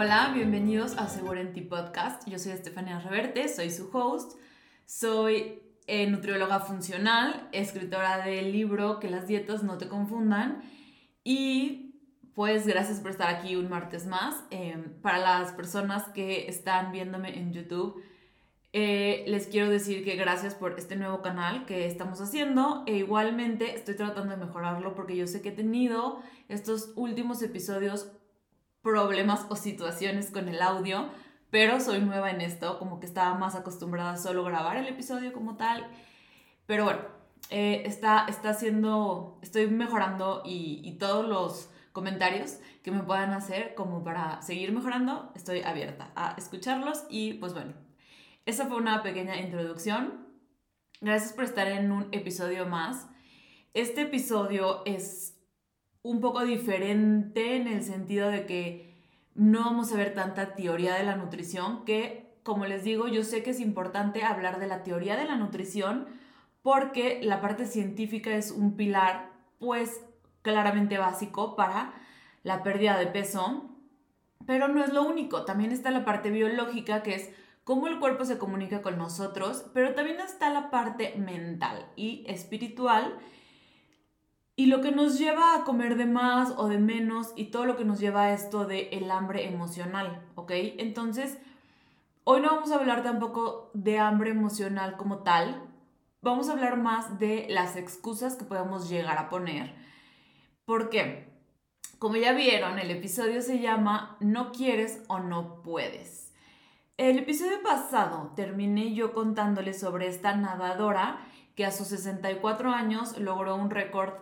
[0.00, 2.22] Hola, bienvenidos a Seguro Podcast.
[2.28, 4.38] Yo soy Estefania Reverte, soy su host.
[4.86, 10.62] Soy eh, nutrióloga funcional, escritora del libro Que las dietas no te confundan.
[11.24, 11.96] Y
[12.36, 14.36] pues gracias por estar aquí un martes más.
[14.50, 18.00] Em, para las personas que están viéndome en YouTube,
[18.72, 23.74] eh, les quiero decir que gracias por este nuevo canal que estamos haciendo e igualmente
[23.74, 28.12] estoy tratando de mejorarlo porque yo sé que he tenido estos últimos episodios
[28.82, 31.10] problemas o situaciones con el audio,
[31.50, 35.32] pero soy nueva en esto, como que estaba más acostumbrada a solo grabar el episodio
[35.32, 35.86] como tal.
[36.66, 37.00] Pero bueno,
[37.50, 43.74] eh, está, está haciendo, estoy mejorando y, y todos los comentarios que me puedan hacer
[43.74, 47.72] como para seguir mejorando, estoy abierta a escucharlos y pues bueno,
[48.46, 50.26] esa fue una pequeña introducción.
[51.00, 53.08] Gracias por estar en un episodio más.
[53.74, 55.37] Este episodio es
[56.08, 58.94] un poco diferente en el sentido de que
[59.34, 63.42] no vamos a ver tanta teoría de la nutrición, que como les digo, yo sé
[63.42, 66.06] que es importante hablar de la teoría de la nutrición
[66.62, 70.00] porque la parte científica es un pilar pues
[70.40, 71.92] claramente básico para
[72.42, 73.68] la pérdida de peso,
[74.46, 77.30] pero no es lo único, también está la parte biológica que es
[77.64, 83.18] cómo el cuerpo se comunica con nosotros, pero también está la parte mental y espiritual
[84.58, 87.76] y lo que nos lleva a comer de más o de menos y todo lo
[87.76, 90.50] que nos lleva a esto de el hambre emocional, ¿ok?
[90.78, 91.38] Entonces,
[92.24, 95.62] hoy no vamos a hablar tampoco de hambre emocional como tal,
[96.22, 99.76] vamos a hablar más de las excusas que podemos llegar a poner.
[100.64, 101.28] ¿Por qué?
[102.00, 106.32] Como ya vieron, el episodio se llama No quieres o no puedes.
[106.96, 111.20] El episodio pasado terminé yo contándoles sobre esta nadadora
[111.54, 114.14] que a sus 64 años logró un récord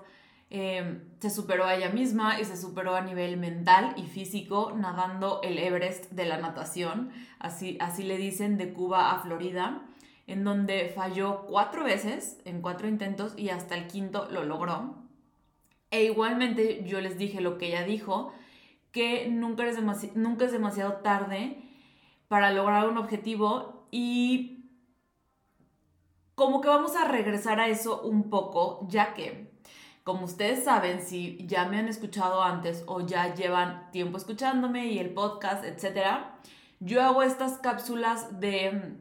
[0.49, 5.41] Em, se superó a ella misma y se superó a nivel mental y físico nadando
[5.43, 9.83] el Everest de la natación, así, así le dicen, de Cuba a Florida,
[10.29, 14.95] en donde falló cuatro veces en cuatro intentos y hasta el quinto lo logró.
[15.91, 18.33] E igualmente yo les dije lo que ella dijo,
[18.93, 19.65] que nunca
[20.15, 21.63] nunca es demasiado tarde
[22.29, 24.71] para lograr un objetivo y
[26.35, 29.56] como que vamos a regresar a eso un poco, ya que
[30.07, 35.01] como ustedes saben, si ya me han escuchado antes o ya llevan tiempo escuchándome y
[35.01, 36.21] el podcast, etc.,
[36.79, 38.95] yo hago estas cápsulas de,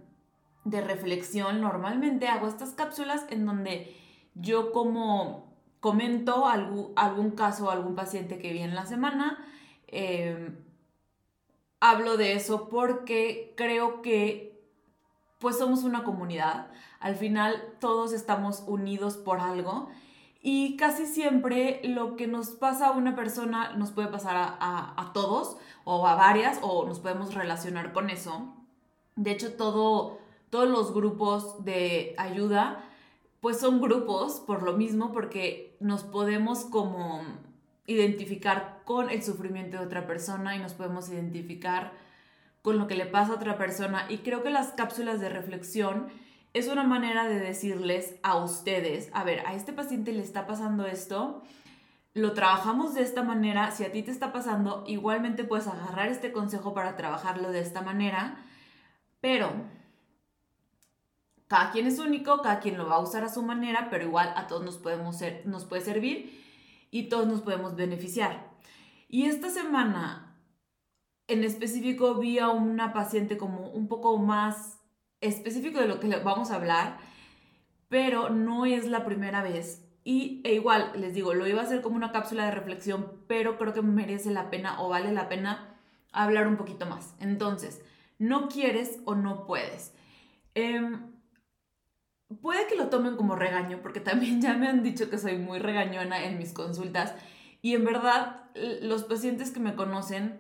[0.64, 1.62] de reflexión.
[1.62, 3.96] Normalmente hago estas cápsulas en donde
[4.34, 9.38] yo como comento algún, algún caso o algún paciente que vi en la semana.
[9.86, 10.58] Em,
[11.82, 14.60] hablo de eso porque creo que
[15.38, 16.72] pues somos una comunidad.
[17.00, 19.92] Al final todos estamos unidos por algo
[20.48, 25.58] y casi siempre lo que nos pasa a una persona nos puede pasar a, todos
[25.86, 28.54] o a varias o nos podemos relacionar con eso.
[29.16, 30.20] De hecho, todo,
[30.52, 32.88] todos los grupos de ayuda
[33.42, 37.24] pues son grupos por lo mismo porque nos podemos como
[37.88, 41.92] identificar con el sufrimiento de otra persona y nos podemos identificar
[42.62, 44.06] con lo que le pasa a otra persona.
[44.10, 46.10] Y creo que las cápsulas de reflexión
[46.56, 50.86] es una manera de decirles a ustedes, a ver, a este paciente le está pasando
[50.86, 51.44] esto,
[52.14, 56.32] lo trabajamos de esta manera, si a ti te está pasando, igualmente puedes agarrar este
[56.32, 58.38] consejo para trabajarlo de esta manera,
[59.20, 59.52] pero
[61.48, 64.32] cada quien es único, cada quien lo va a usar a su manera, pero igual
[64.38, 66.42] a todos nos, podemos ser, nos puede servir
[66.90, 68.50] y todos nos podemos beneficiar.
[69.10, 70.38] Y esta semana
[71.28, 74.75] en específico vi a una paciente como un poco más
[75.26, 76.98] específico de lo que vamos a hablar,
[77.90, 79.86] pero no es la primera vez.
[80.04, 83.58] Y e igual, les digo, lo iba a hacer como una cápsula de reflexión, pero
[83.58, 85.76] creo que merece la pena o vale la pena
[86.12, 87.16] hablar un poquito más.
[87.20, 87.82] Entonces,
[88.20, 89.94] no quieres o no puedes.
[90.54, 91.12] Em,
[92.42, 95.60] puede que lo tomen como regaño, porque también ya me han dicho que soy muy
[95.60, 97.14] regañona en mis consultas.
[97.62, 98.44] Y en verdad,
[98.82, 100.40] los pacientes que me conocen,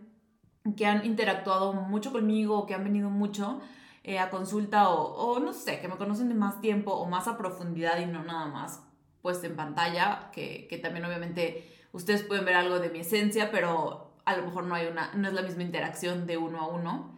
[0.77, 3.61] que han interactuado mucho conmigo que han venido mucho,
[4.07, 7.39] eh, a consulta o, no sé, que me conocen de más tiempo o más a
[7.39, 8.83] profundidad y no nada más
[9.23, 14.11] pues en pantalla, que, que también obviamente ustedes pueden ver algo de mi esencia, pero
[14.23, 17.17] a lo mejor no hay una, no es la misma interacción de uno a uno.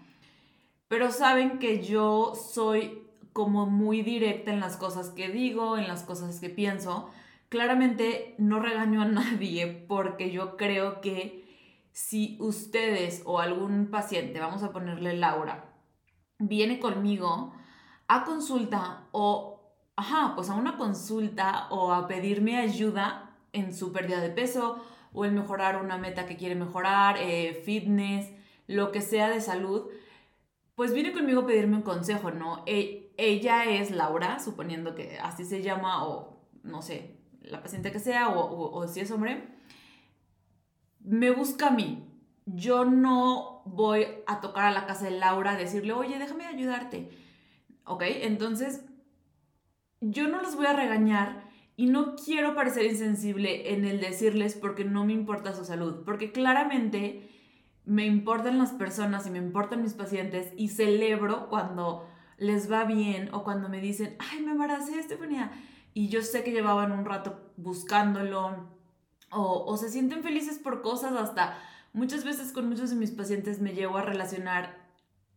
[0.87, 3.03] Pero saben que yo soy
[3.33, 7.09] como muy directa en las cosas que digo, en las cosas que pienso.
[7.49, 11.45] Claramente no regaño a nadie porque yo creo que
[11.91, 15.66] si ustedes o algún paciente, vamos a ponerle Laura,
[16.39, 17.53] viene conmigo
[18.07, 24.21] a consulta o, ajá, pues a una consulta o a pedirme ayuda en su pérdida
[24.21, 28.31] de peso o en mejorar una meta que quiere mejorar, eh, fitness,
[28.67, 29.87] lo que sea de salud,
[30.75, 32.63] pues viene conmigo a pedirme un consejo, ¿no?
[32.67, 37.99] E, ella es Laura, suponiendo que así se llama, o no sé, la paciente que
[37.99, 39.57] sea, o, o si es hombre,
[40.99, 42.03] me busca a mí.
[42.45, 47.09] Yo no voy a tocar a la casa de Laura a decirle, oye, déjame ayudarte.
[47.85, 48.03] ¿Ok?
[48.05, 48.83] Entonces,
[50.01, 54.83] yo no los voy a regañar y no quiero parecer insensible en el decirles porque
[54.83, 57.29] no me importa su salud, porque claramente
[57.85, 62.05] me importan las personas y me importan mis pacientes y celebro cuando
[62.37, 65.51] les va bien o cuando me dicen, ay, me embaracé, Estefanía.
[65.93, 68.69] Y yo sé que llevaban un rato buscándolo
[69.31, 71.57] o, o se sienten felices por cosas hasta
[71.97, 74.77] muchas veces con muchos de mis pacientes me llevo a relacionar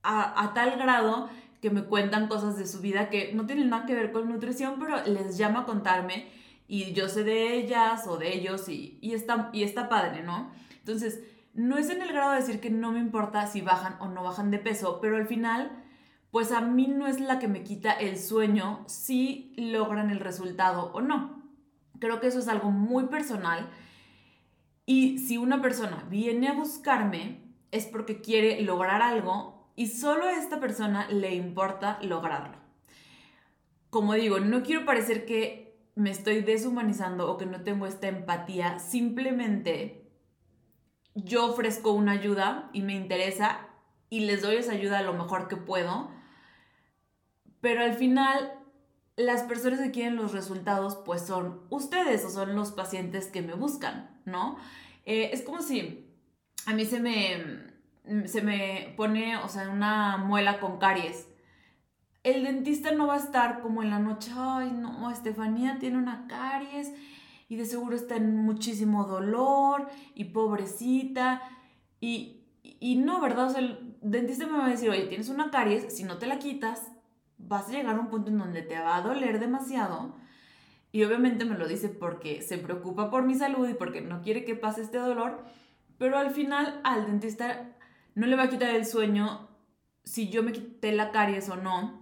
[0.03, 1.29] a, a tal grado
[1.61, 4.77] que me cuentan cosas de su vida que no tienen nada que ver con nutrición,
[4.79, 6.29] pero les llama a contarme
[6.69, 10.53] y yo sé de ellas o de ellos y, y, está, y está padre, ¿no?
[10.79, 11.21] Entonces,
[11.53, 14.23] no es en el grado de decir que no me importa si bajan o no
[14.23, 15.71] bajan de peso, pero al final,
[16.31, 20.93] pues a mí no es la que me quita el sueño si logran el resultado
[20.93, 21.43] o no.
[21.99, 23.69] Creo que eso es algo muy personal.
[24.91, 30.33] Y si una persona viene a buscarme, es porque quiere lograr algo y solo a
[30.33, 32.59] esta persona le importa lograrlo.
[33.89, 38.81] Como digo, no quiero parecer que me estoy deshumanizando o que no tengo esta empatía,
[38.81, 40.11] simplemente
[41.15, 43.69] yo ofrezco una ayuda y me interesa
[44.09, 46.11] y les doy esa ayuda lo mejor que puedo,
[47.61, 48.60] pero al final
[49.17, 53.55] las personas que quieren los resultados pues son ustedes o son los pacientes que me
[53.55, 54.57] buscan, ¿no?
[55.05, 56.07] Eh, es como si
[56.67, 61.27] a mí se me, se me pone, o sea, una muela con caries.
[62.23, 66.27] El dentista no va a estar como en la noche, ay, no, Estefanía tiene una
[66.29, 66.93] caries
[67.49, 71.43] y de seguro está en muchísimo dolor y pobrecita.
[72.01, 73.47] Y, y no, ¿verdad?
[73.47, 76.27] O sea, el dentista me va a decir, oye, tienes una caries, si no te
[76.27, 76.93] la quitas,
[77.47, 80.15] vas a llegar a un punto en donde te va a doler demasiado.
[80.93, 84.45] Y obviamente me lo dice porque se preocupa por mi salud y porque no quiere
[84.45, 85.45] que pase este dolor.
[85.99, 87.77] Pero al final al dentista
[88.15, 89.49] no le va a quitar el sueño
[90.05, 92.01] si yo me quité la caries o no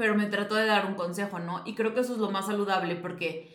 [0.00, 1.62] pero me trato de dar un consejo, ¿no?
[1.66, 3.54] Y creo que eso es lo más saludable porque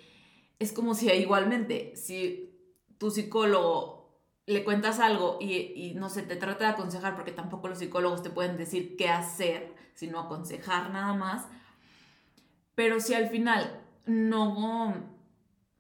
[0.60, 2.56] es como si igualmente, si
[3.00, 4.05] tu psicólogo
[4.48, 8.30] le cuentas algo y, no sé, te trata de aconsejar, porque tampoco los psicólogos te
[8.30, 11.46] pueden decir qué hacer, sino aconsejar nada más,
[12.76, 15.16] pero si al final no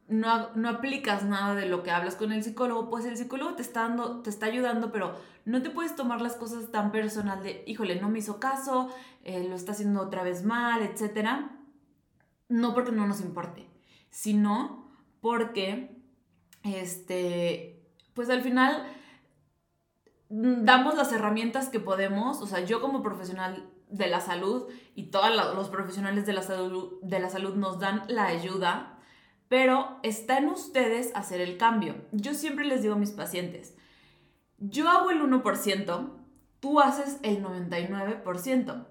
[0.07, 3.81] no, aplicas nada de lo que hablas con el psicólogo, pues el psicólogo te está
[3.81, 5.15] dando, te está ayudando, pero
[5.45, 9.47] no te puedes tomar las cosas tan personal de, híjole, no me hizo caso, eh,
[9.47, 11.27] lo está haciendo otra vez mal, etc.
[12.49, 13.67] No porque no nos importe,
[14.09, 14.91] sino
[15.21, 15.97] porque,
[16.63, 17.74] este,
[18.15, 18.87] pues al final
[20.29, 25.29] damos las herramientas que podemos, o sea, yo como profesional de la salud y todos
[25.55, 28.95] los profesionales de la salud, de la salud nos dan la ayuda
[29.47, 31.95] pero está en ustedes hacer el cambio.
[32.11, 33.75] Yo siempre les digo a mis pacientes,
[34.57, 36.09] yo hago el 1%,
[36.59, 38.87] tú haces el 99%,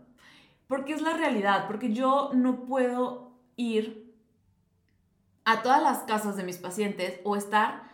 [0.69, 4.15] porque es la realidad, porque yo no puedo ir
[5.45, 7.94] a todas las casas de mis pacientes o estar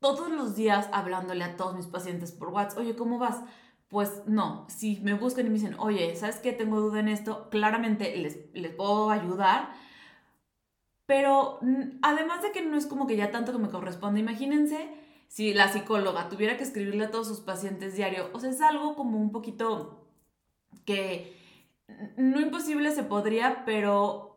[0.00, 3.42] todos los días hablándole a todos mis pacientes por WhatsApp, oye, ¿cómo vas?
[3.88, 6.52] Pues no, si me buscan y me dicen, oye, ¿sabes qué?
[6.52, 9.70] Tengo duda en esto, claramente les, les puedo ayudar,
[11.06, 11.58] pero
[12.02, 14.90] además de que no es como que ya tanto que me corresponde, imagínense
[15.28, 18.94] si la psicóloga tuviera que escribirle a todos sus pacientes diario, o sea, es algo
[18.94, 20.06] como un poquito
[20.84, 21.34] que
[22.16, 24.28] no imposible se podría, pero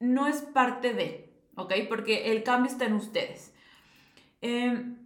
[0.00, 1.21] no es parte de,
[1.56, 1.72] ¿ok?
[1.88, 3.52] Porque el cambio está en ustedes.
[4.40, 4.96] Em,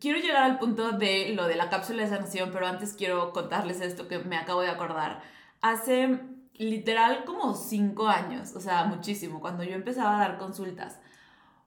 [0.00, 3.80] quiero llegar al punto de lo de la cápsula de sanación, pero antes quiero contarles
[3.80, 5.22] esto que me acabo de acordar.
[5.60, 6.20] Hace
[6.54, 11.00] literal como cinco años, o sea, muchísimo, cuando yo empezaba a dar consultas.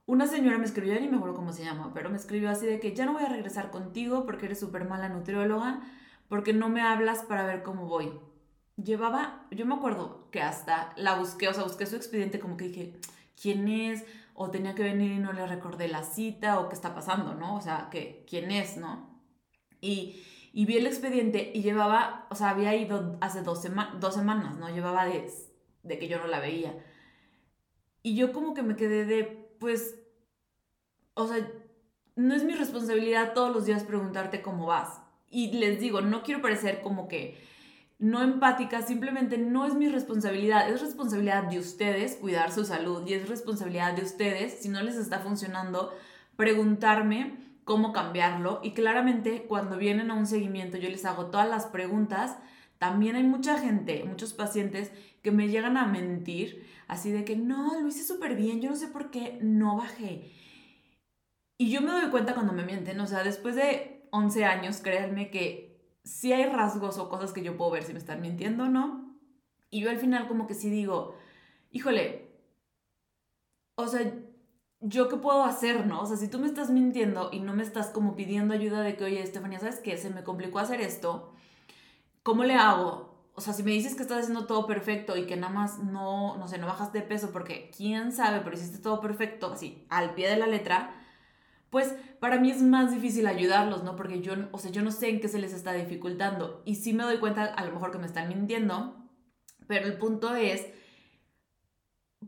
[0.06, 2.80] Una señora me escribió, ni me acuerdo cómo se llama, pero me escribió así de
[2.80, 5.80] que ya no voy a regresar contigo porque eres súper mala nutrióloga,
[6.28, 8.12] porque no me hablas para ver cómo voy.
[8.82, 12.68] Llevaba, yo me acuerdo que hasta la busqué, o sea, busqué su expediente como que
[12.68, 12.94] dije,
[13.40, 14.04] ¿quién es?
[14.40, 17.56] O tenía que venir y no le recordé la cita, o qué está pasando, ¿no?
[17.56, 19.20] O sea, que, ¿quién es, no?
[19.80, 23.66] Y vi el expediente y llevaba, o sea, había ido hace dos,
[23.98, 24.68] dos semanas, ¿no?
[24.68, 25.28] Llevaba de,
[25.82, 26.72] de que yo no la veía.
[28.02, 29.24] Y yo como que me quedé de,
[29.58, 30.00] pues,
[31.14, 31.36] o sea,
[32.14, 35.00] no es mi responsabilidad todos los días preguntarte cómo vas.
[35.30, 37.38] Y les digo, no quiero parecer como que
[37.98, 43.14] no empática, simplemente no es mi responsabilidad, es responsabilidad de ustedes cuidar su salud y
[43.14, 45.92] es responsabilidad de ustedes, si no les está funcionando,
[46.36, 51.66] preguntarme cómo cambiarlo y claramente cuando vienen a un seguimiento yo les hago todas las
[51.66, 52.38] preguntas.
[52.78, 57.80] También hay mucha gente, muchos pacientes que me llegan a mentir, así de que no,
[57.80, 60.32] lo hice súper bien, yo no sé por qué no bajé.
[61.58, 65.30] Y yo me doy cuenta cuando me mienten, o sea, después de 11 años, créanme
[65.30, 65.67] que
[66.08, 69.14] sí hay rasgos o cosas que yo puedo ver si me están mintiendo o no.
[69.70, 71.14] Y yo al final como que sí digo,
[71.70, 72.30] híjole,
[73.74, 74.10] o sea,
[74.80, 76.00] ¿yo qué puedo hacer, no?
[76.02, 78.96] O sea, si tú me estás mintiendo y no me estás como pidiendo ayuda de
[78.96, 79.96] que, oye, Estefanía, ¿sabes qué?
[79.98, 81.34] Se me complicó hacer esto,
[82.22, 83.08] ¿cómo le hago?
[83.34, 86.36] O sea, si me dices que estás haciendo todo perfecto y que nada más no,
[86.38, 90.14] no sé, no bajas de peso porque quién sabe, pero hiciste todo perfecto, así, al
[90.14, 90.97] pie de la letra,
[91.70, 93.96] pues para mí es más difícil ayudarlos, ¿no?
[93.96, 96.92] Porque yo, o sea, yo no sé en qué se les está dificultando y sí
[96.92, 98.96] me doy cuenta a lo mejor que me están mintiendo,
[99.66, 100.66] pero el punto es,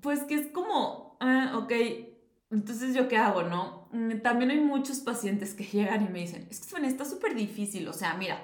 [0.01, 1.73] pues que es como, ah, ok,
[2.51, 3.89] entonces yo qué hago, ¿no?
[3.93, 7.89] Mm, también hay muchos pacientes que llegan y me dicen, es que está súper difícil,
[7.89, 8.43] o sea, mira,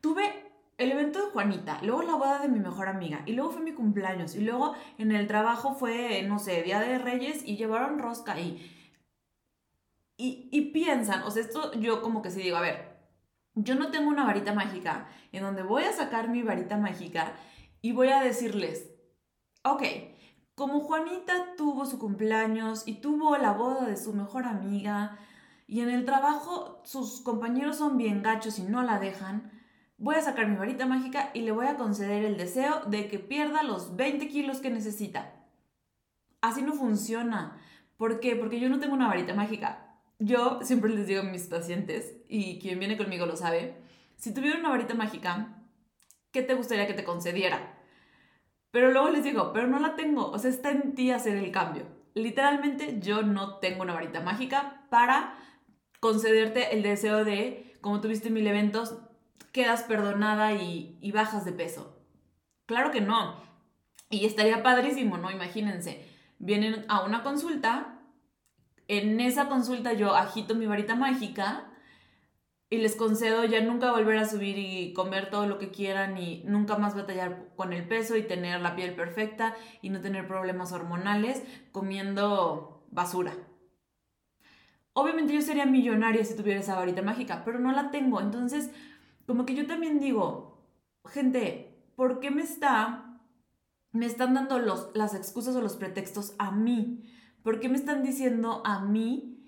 [0.00, 0.44] tuve
[0.78, 3.72] el evento de Juanita, luego la boda de mi mejor amiga, y luego fue mi
[3.72, 8.38] cumpleaños, y luego en el trabajo fue, no sé, Día de Reyes y llevaron rosca
[8.38, 8.77] y
[10.20, 12.98] y, piensan, o sea, esto yo como que sí digo, a ver,
[13.54, 17.34] yo no tengo una varita mágica en donde voy a sacar mi varita mágica
[17.82, 18.90] y voy a decirles,
[19.62, 19.82] ok,
[20.56, 25.16] como Juanita tuvo su cumpleaños y tuvo la boda de su mejor amiga
[25.68, 29.52] y en el trabajo sus compañeros son bien gachos y no la dejan,
[29.98, 33.20] voy a sacar mi varita mágica y le voy a conceder el deseo de que
[33.20, 35.32] pierda los 20 kilos que necesita.
[36.40, 37.56] Así no funciona.
[37.96, 38.34] ¿Por qué?
[38.34, 39.87] Porque yo no tengo una varita mágica
[40.18, 43.76] yo siempre les digo a mis pacientes, y quien viene conmigo lo sabe,
[44.16, 45.62] si tuviera una varita mágica,
[46.32, 47.78] ¿qué te gustaría que te concediera?
[48.70, 51.52] Pero luego les digo, pero no la tengo, o sea, está en ti hacer el
[51.52, 51.86] cambio.
[52.14, 55.38] Literalmente yo no tengo una varita mágica para
[56.00, 58.98] concederte el deseo de, como tuviste mil eventos,
[59.52, 61.96] quedas perdonada y, y bajas de peso.
[62.66, 63.40] Claro que no.
[64.10, 65.30] Y estaría padrísimo, ¿no?
[65.30, 66.04] Imagínense,
[66.38, 67.97] vienen a una consulta
[68.88, 71.70] en esa consulta yo agito mi varita mágica
[72.70, 76.42] y les concedo ya nunca volver a subir y comer todo lo que quieran y
[76.44, 80.72] nunca más batallar con el peso y tener la piel perfecta y no tener problemas
[80.72, 81.42] hormonales
[81.72, 83.34] comiendo basura.
[84.92, 88.20] Obviamente yo sería millonaria si tuviera esa varita mágica, pero no la tengo.
[88.20, 88.70] Entonces,
[89.26, 90.66] como que yo también digo,
[91.06, 93.04] gente, ¿por qué me está
[93.90, 97.04] me están dando los, las excusas o los pretextos a mí?
[97.42, 99.38] ¿Por qué me están diciendo a mí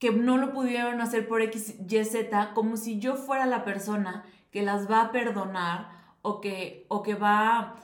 [0.00, 4.24] que no lo pudieron hacer por X, Y, Z, como si yo fuera la persona
[4.50, 5.90] que las va a perdonar
[6.22, 7.76] o que, o que va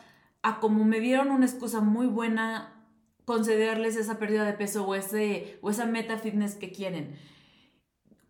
[0.42, 2.72] a, como me dieron una excusa muy buena,
[3.26, 7.16] concederles esa pérdida de peso o, ese, o esa meta fitness que quieren?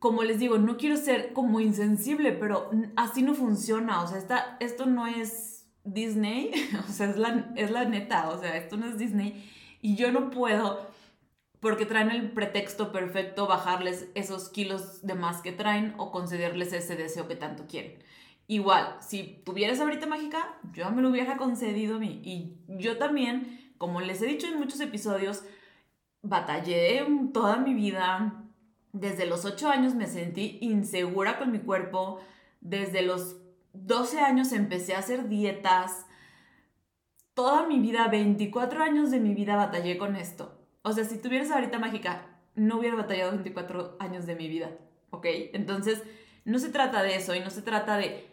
[0.01, 4.03] Como les digo, no quiero ser como insensible, pero así no funciona.
[4.03, 6.51] O sea, esto no es Disney,
[6.89, 9.45] o sea, es la, es la neta, o sea, esto no es Disney
[9.81, 10.87] y yo no puedo,
[11.61, 16.97] porque traen el pretexto perfecto, bajarles esos kilos de más que traen o concederles ese
[16.97, 17.99] deseo que tanto quieren.
[18.49, 22.21] Igual, si tuviera esa varita mágica, yo me lo hubiera concedido a mí.
[22.25, 25.43] Y yo también, como les he dicho en muchos episodios,
[26.23, 28.45] batallé toda mi vida.
[28.93, 32.21] Desde los 8 años me sentí insegura con mi cuerpo.
[32.61, 33.37] Desde los
[33.73, 36.06] 12 años empecé a hacer dietas
[37.37, 40.59] toda mi vida, 24 años de mi vida batallé con esto.
[40.81, 44.71] O sea, si tuvieras ahorita mágica, no hubiera batallado 24 años de mi vida,
[45.11, 45.27] ¿ok?
[45.53, 46.03] Entonces,
[46.47, 48.27] no se trata de eso y no se trata de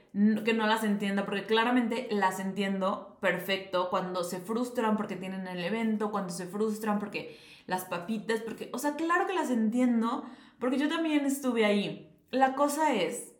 [0.46, 5.66] que no las entienda, porque claramente las entiendo perfecto cuando se frustran porque tienen el
[5.66, 10.24] evento, cuando se frustran porque las papitas, porque, o sea, claro que las entiendo,
[10.60, 12.10] porque yo también estuve ahí.
[12.32, 13.34] La cosa es,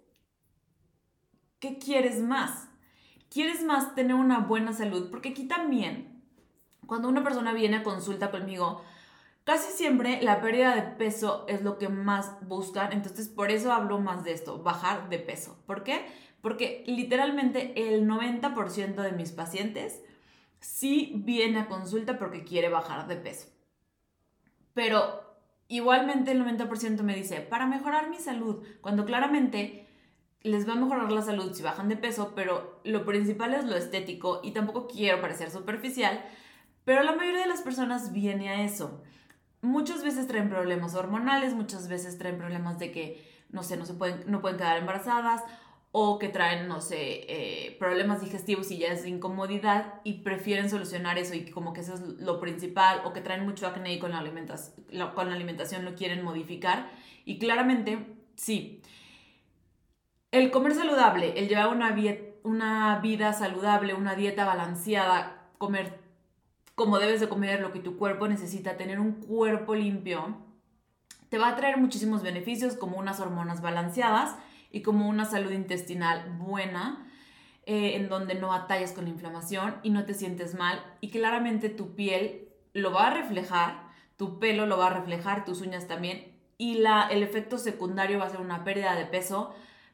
[1.60, 2.68] ¿qué quieres más?
[3.34, 6.22] Quieres más tener una buena salud, porque aquí también,
[6.86, 8.84] cuando una persona viene a consulta conmigo,
[9.44, 14.00] casi siempre la pérdida de peso es lo que más buscan, entonces por eso hablo
[14.00, 15.58] más de esto, bajar de peso.
[15.66, 16.06] ¿Por qué?
[16.42, 20.04] Porque literalmente el 90% de mis pacientes
[20.60, 23.48] sí viene a consulta porque quiere bajar de peso.
[24.74, 25.24] Pero
[25.68, 29.83] igualmente el 90% me dice, para mejorar mi salud, cuando claramente
[30.44, 33.76] les va a mejorar la salud si bajan de peso, pero lo principal es lo
[33.76, 36.24] estético y tampoco quiero parecer superficial,
[36.84, 39.02] pero la mayoría de las personas viene a eso.
[39.62, 43.94] Muchas veces traen problemas hormonales, muchas veces traen problemas de que, no sé, no, se
[43.94, 45.42] pueden, no pueden quedar embarazadas
[45.96, 51.20] o que traen, no sé, eh, problemas digestivos y ya es incomodidad y prefieren solucionar
[51.20, 54.12] eso y como que eso es lo principal, o que traen mucho acné y con
[54.12, 54.76] la, alimentación,
[55.14, 56.90] con la alimentación lo quieren modificar.
[57.26, 58.00] Y claramente,
[58.36, 58.82] sí.
[60.34, 61.92] El comer saludable, el llevar una,
[63.02, 66.00] vida saludable, una dieta balanceada, comer
[66.74, 70.40] como debes de comer, lo que tu cuerpo necesita, tener un cuerpo limpio,
[71.30, 74.36] te va a traer muchísimos beneficios como unas hormonas balanceadas
[74.72, 77.08] y como una salud intestinal buena,
[77.68, 81.70] eh, en donde no batallas con la inflamación y no te sientes mal y claramente
[81.70, 83.84] tu piel lo va a reflejar,
[84.18, 88.26] tu pelo lo va a reflejar, tus uñas también y la, el efecto secundario va
[88.26, 89.54] a ser una pérdida de peso,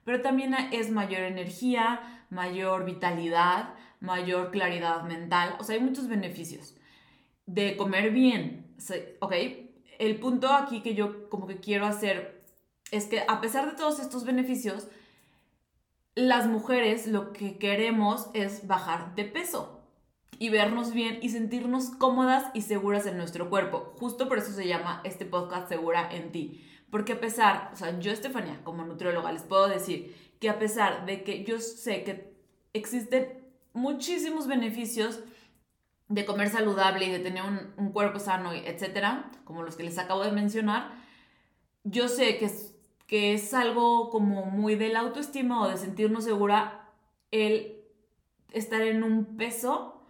[0.10, 6.74] pero también es mayor energía, mayor vitalidad, mayor claridad mental, o sea, hay muchos beneficios
[7.46, 8.76] de comer bien,
[9.20, 9.34] ¿ok?
[10.00, 12.44] El punto aquí que yo como que quiero hacer
[12.90, 14.88] es que a pesar de todos estos beneficios,
[16.16, 19.80] las mujeres lo que queremos es bajar de peso
[20.40, 23.94] y vernos bien y sentirnos cómodas y seguras en nuestro cuerpo.
[24.00, 26.66] Justo por eso se llama este podcast Segura en ti.
[26.92, 31.06] Porque a pesar, o sea, yo Estefanía, como nutrióloga, les puedo decir que a pesar
[31.06, 32.34] de que yo sé que
[32.74, 33.28] existen
[33.74, 35.20] muchísimos beneficios
[36.08, 37.44] de comer saludable y de tener
[37.78, 40.92] un, cuerpo sano, etcétera, como los que les acabo de mencionar,
[41.84, 42.50] yo sé que
[43.10, 46.92] que es algo como muy del autoestima o de sentirnos segura
[47.32, 47.82] el
[48.52, 50.04] estar en un peso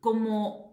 [0.00, 0.67] como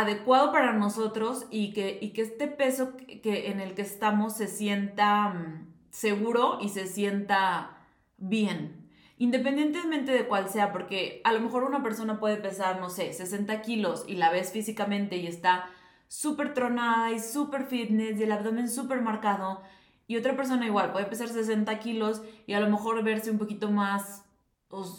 [0.00, 4.46] adecuado para nosotros y que, y que este peso que, en el que estamos se
[4.46, 7.78] sienta mm, seguro y se sienta
[8.18, 8.90] bien.
[9.18, 13.62] Independientemente de cuál sea, porque a lo mejor una persona puede pesar, no sé, 60
[13.62, 15.70] kilos y la ves físicamente y está
[16.08, 19.62] súper tronada y súper fitness y el abdomen súper marcado
[20.06, 23.70] y otra persona igual puede pesar 60 kilos y a lo mejor verse un poquito
[23.70, 24.25] más,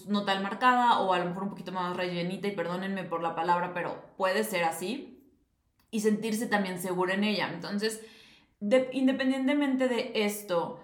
[0.08, 3.36] no tan marcada o a lo mejor un poquito más rellenita y perdónenme por la
[3.36, 5.22] palabra, pero puede ser así
[5.92, 7.50] y sentirse también segura en ella.
[7.54, 8.02] Entonces,
[8.60, 10.80] independientemente de esto,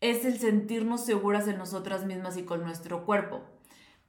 [0.00, 3.42] es el sentirnos seguras en nosotras mismas y con nuestro cuerpo.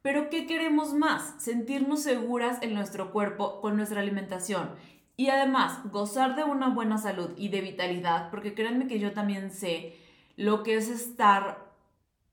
[0.02, 1.36] Pero ¿qué queremos más?
[1.38, 4.72] Sentirnos seguras en nuestro cuerpo con nuestra alimentación.
[5.16, 9.52] Y además, gozar de una buena salud y de vitalidad, porque créanme que yo también
[9.52, 9.96] sé
[10.36, 11.63] lo que es estar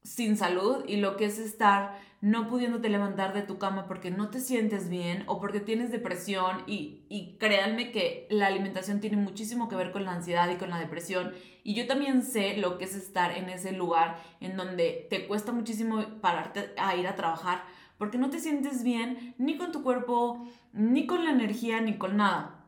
[0.03, 4.29] sin salud y lo que es estar no pudiéndote levantar de tu cama porque no
[4.29, 9.69] te sientes bien o porque tienes depresión y, y créanme que la alimentación tiene muchísimo
[9.69, 11.33] que ver con la ansiedad y con la depresión
[11.65, 15.53] y yo también sé lo que es estar en ese lugar en donde te cuesta
[15.53, 17.63] muchísimo pararte a ir a trabajar
[18.01, 22.17] porque no te sientes bien ni con tu cuerpo, ni con la energía, ni con
[22.17, 22.65] nada.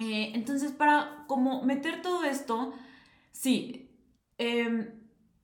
[0.00, 2.72] Eh, entonces, para como meter todo esto,
[3.30, 3.88] sí,
[4.36, 4.90] em,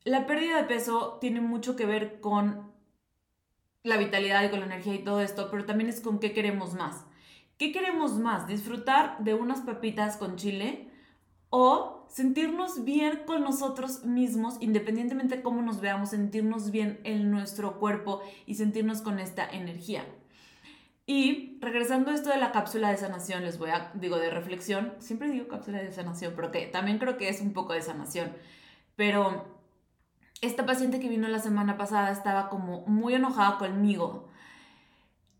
[0.05, 2.71] la pérdida de peso tiene mucho que ver con
[3.83, 6.75] la vitalidad y con la energía y todo esto, pero también es con qué queremos
[6.75, 7.05] más.
[7.57, 8.47] ¿Qué queremos más?
[8.47, 10.91] ¿Disfrutar de unas papitas con chile
[11.51, 17.79] o sentirnos bien con nosotros mismos, independientemente de cómo nos veamos, sentirnos bien en nuestro
[17.79, 20.05] cuerpo y sentirnos con esta energía?
[21.05, 24.95] Y regresando a esto de la cápsula de sanación, les voy a, digo, de reflexión,
[24.99, 28.33] siempre digo cápsula de sanación, pero que también creo que es un poco de sanación.
[28.97, 29.60] Pero
[30.41, 34.29] esta paciente que vino la semana pasada estaba como muy enojada conmigo.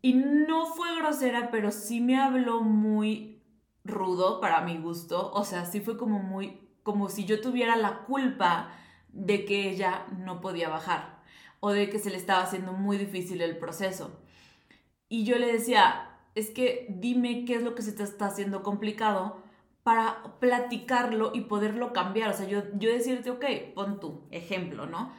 [0.01, 3.41] Y no fue grosera, pero sí me habló muy
[3.83, 5.31] rudo para mi gusto.
[5.33, 8.71] O sea, sí fue como muy, como si yo tuviera la culpa
[9.09, 11.21] de que ella no podía bajar
[11.59, 14.19] o de que se le estaba haciendo muy difícil el proceso.
[15.09, 18.63] Y yo le decía, es que dime qué es lo que se te está haciendo
[18.63, 19.43] complicado
[19.83, 22.29] para platicarlo y poderlo cambiar.
[22.29, 25.11] O sea, yo, yo decirte, ok, pon tu ejemplo, ¿no?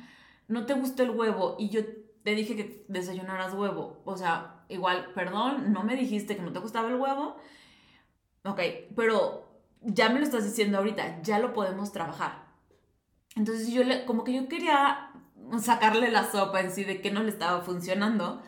[0.49, 1.81] No te gusta el huevo y yo
[2.23, 4.03] te dije que desayunaras huevo.
[4.05, 7.37] O sea, igual, perdón, no me dijiste que no te gustaba el huevo.
[8.45, 8.61] Ok,
[8.97, 9.49] pero
[9.81, 12.47] ya me lo estás diciendo ahorita, ya lo podemos trabajar.
[13.37, 15.11] Entonces yo le, como que yo quería
[15.61, 18.43] sacarle la sopa en sí de que no le estaba funcionando.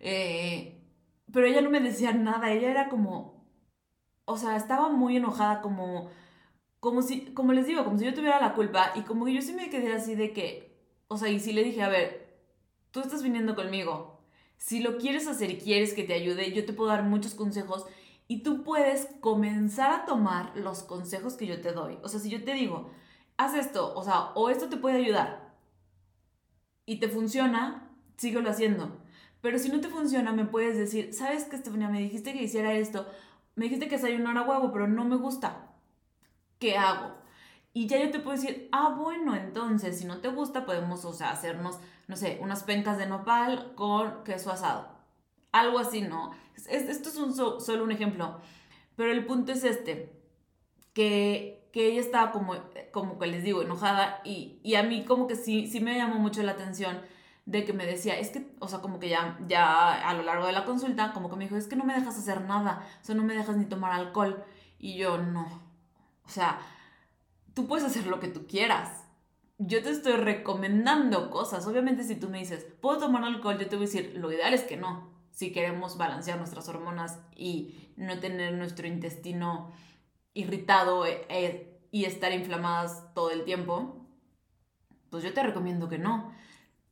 [0.00, 0.80] Eh,
[1.32, 3.37] pero ella no me decía nada, ella era como,
[4.28, 6.10] o sea, estaba muy enojada, como,
[6.80, 9.42] como si, como les digo, como si yo tuviera la culpa y como que yo
[9.42, 10.76] sí me quedé así de que,
[11.08, 12.38] o sea, y sí le dije, a ver,
[12.90, 14.20] tú estás viniendo conmigo,
[14.58, 17.86] si lo quieres hacer y quieres que te ayude, yo te puedo dar muchos consejos
[18.26, 21.98] y tú puedes comenzar a tomar los consejos que yo te doy.
[22.02, 22.90] O sea, si yo te digo,
[23.38, 25.54] haz esto, o sea, o esto te puede ayudar
[26.84, 28.98] y te funciona, síguelo haciendo.
[29.40, 31.88] Pero si no te funciona, me puedes decir, ¿sabes qué, Estefanía?
[31.88, 33.06] Me dijiste que hiciera esto.
[33.58, 35.66] Me dijiste que desayunara huevo, pero no me gusta.
[36.60, 37.16] ¿Qué hago?
[37.72, 41.12] Y ya yo te puedo decir, ah, bueno, entonces, si no te gusta, podemos, o
[41.12, 44.88] sea, hacernos, no sé, unas pencas de nopal con queso asado.
[45.50, 46.30] Algo así, ¿no?
[46.70, 48.40] esto es un, solo un ejemplo.
[48.94, 50.12] Pero el punto es este,
[50.92, 52.54] que, que ella estaba como,
[52.92, 56.20] como que les digo, enojada y, y a mí como que sí, sí me llamó
[56.20, 57.00] mucho la atención
[57.48, 60.46] de que me decía, es que, o sea, como que ya, ya a lo largo
[60.46, 63.04] de la consulta, como que me dijo, es que no me dejas hacer nada, o
[63.04, 64.44] sea, no me dejas ni tomar alcohol.
[64.78, 65.46] Y yo, no.
[66.26, 66.58] O sea,
[67.54, 69.06] tú puedes hacer lo que tú quieras.
[69.56, 71.66] Yo te estoy recomendando cosas.
[71.66, 73.56] Obviamente, si tú me dices, ¿puedo tomar alcohol?
[73.58, 75.10] Yo te voy a decir, lo ideal es que no.
[75.30, 79.72] Si queremos balancear nuestras hormonas y no tener nuestro intestino
[80.34, 84.06] irritado eh, eh, y estar inflamadas todo el tiempo,
[85.08, 86.36] pues yo te recomiendo que no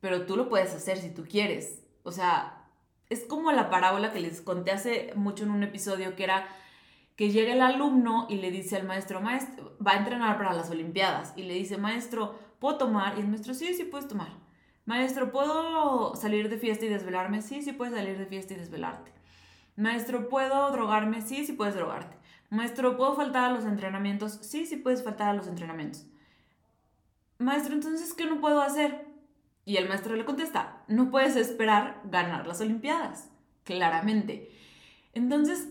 [0.07, 1.83] pero tú lo puedes hacer si tú quieres.
[2.03, 2.63] O sea,
[3.09, 6.47] es como la parábola que les conté hace mucho en un episodio que era
[7.17, 10.69] que llega el alumno y le dice al maestro, maestro, va a entrenar para las
[10.69, 13.17] Olimpiadas y le dice, maestro, ¿puedo tomar?
[13.17, 14.29] Y el maestro, sí, sí puedes tomar.
[14.85, 17.41] Maestro, ¿puedo salir de fiesta y desvelarme?
[17.41, 19.11] Sí, sí puedes salir de fiesta y desvelarte.
[19.75, 21.21] Maestro, ¿puedo drogarme?
[21.21, 22.15] Sí, sí puedes drogarte.
[22.49, 24.39] Maestro, ¿puedo faltar a los entrenamientos?
[24.41, 26.05] Sí, sí puedes faltar a los entrenamientos.
[27.39, 29.06] Maestro, entonces, ¿qué no puedo hacer?
[29.67, 33.29] Y el maestro le contesta, no puedes esperar ganar las Olimpiadas,
[33.65, 34.49] claramente.
[35.11, 35.67] Entonces,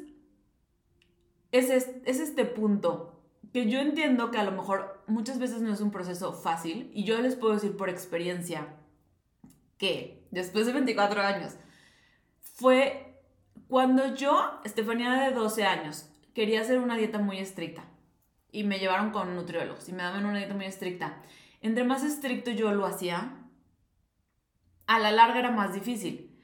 [1.50, 3.22] es, es este punto
[3.54, 7.04] que yo entiendo que a lo mejor muchas veces no es un proceso fácil y
[7.04, 8.66] yo les puedo decir por experiencia
[9.78, 11.54] que después de 24 años
[12.42, 13.18] fue
[13.66, 17.86] cuando yo, Estefanía de 12 años, quería hacer una dieta muy estricta
[18.52, 21.22] y me llevaron con nutriólogos y me daban una dieta muy estricta.
[21.62, 23.45] Entre más estricto yo lo hacía,
[24.86, 26.38] a la larga era más difícil.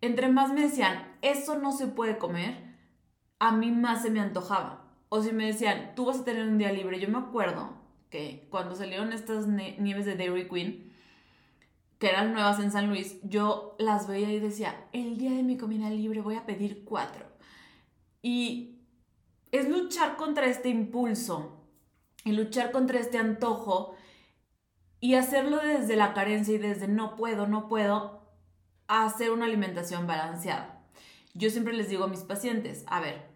[0.00, 2.76] Entre más me decían, eso no se puede comer,
[3.38, 4.84] a mí más se me antojaba.
[5.08, 7.78] O si me decían, tú vas a tener un día libre, yo me acuerdo
[8.10, 10.92] que cuando salieron estas nieves de Dairy Queen,
[11.98, 15.56] que eran nuevas en San Luis, yo las veía y decía, el día de mi
[15.56, 17.26] comida libre voy a pedir cuatro.
[18.22, 18.78] Y
[19.50, 21.64] es luchar contra este impulso
[22.24, 23.96] y luchar contra este antojo
[25.00, 28.18] y hacerlo desde la carencia y desde no puedo, no puedo,
[28.88, 30.82] hacer una alimentación balanceada.
[31.34, 33.28] Yo siempre les digo a mis pacientes, a ver,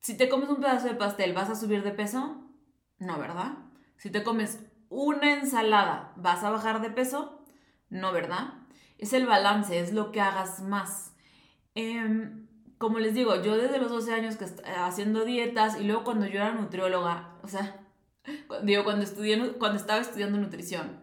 [0.00, 2.42] si te comes un pedazo de pastel, ¿vas a subir de peso?
[2.98, 3.52] No, ¿verdad?
[3.96, 7.44] Si te comes una ensalada, ¿vas a bajar de peso?
[7.88, 8.54] No, ¿verdad?
[8.98, 11.14] Es el balance, es lo que hagas más.
[11.74, 12.46] Em,
[12.78, 14.46] como les digo, yo desde los 12 años que
[14.76, 17.81] haciendo dietas y luego cuando yo era nutrióloga, o sea,
[18.62, 21.00] Digo, cuando, estudié, cuando estaba estudiando nutrición,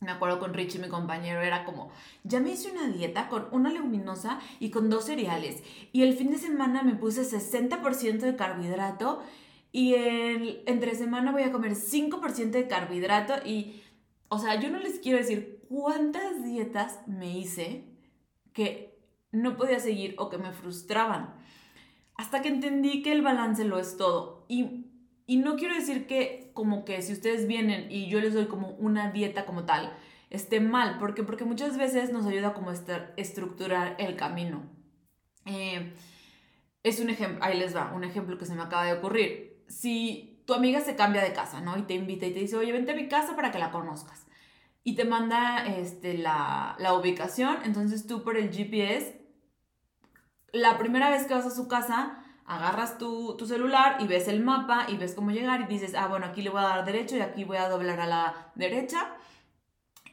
[0.00, 1.90] me acuerdo con Richie, mi compañero, era como,
[2.24, 5.62] ya me hice una dieta con una leguminosa y con dos cereales.
[5.92, 9.22] Y el fin de semana me puse 60% de carbohidrato
[9.72, 13.34] y el, entre semana voy a comer 5% de carbohidrato.
[13.44, 13.82] Y,
[14.28, 17.84] o sea, yo no les quiero decir cuántas dietas me hice
[18.54, 18.98] que
[19.32, 21.34] no podía seguir o que me frustraban.
[22.14, 24.46] Hasta que entendí que el balance lo es todo.
[24.48, 24.89] Y
[25.30, 28.70] y no quiero decir que como que si ustedes vienen y yo les doy como
[28.70, 29.96] una dieta como tal,
[30.28, 32.74] esté mal, porque, porque muchas veces nos ayuda como a
[33.16, 34.64] estructurar el camino.
[35.44, 35.94] Eh,
[36.82, 39.62] es un ejemplo, ahí les va, un ejemplo que se me acaba de ocurrir.
[39.68, 41.78] Si tu amiga se cambia de casa, ¿no?
[41.78, 44.26] Y te invita y te dice, oye, vente a mi casa para que la conozcas.
[44.82, 49.24] Y te manda este, la, la ubicación, entonces tú por el GPS,
[50.52, 52.19] la primera vez que vas a su casa,
[52.50, 56.26] agarras tu, celular y ves el mapa y ves cómo llegar y dices, ah, bueno,
[56.26, 59.14] aquí le voy a dar derecho y aquí voy a doblar a la derecha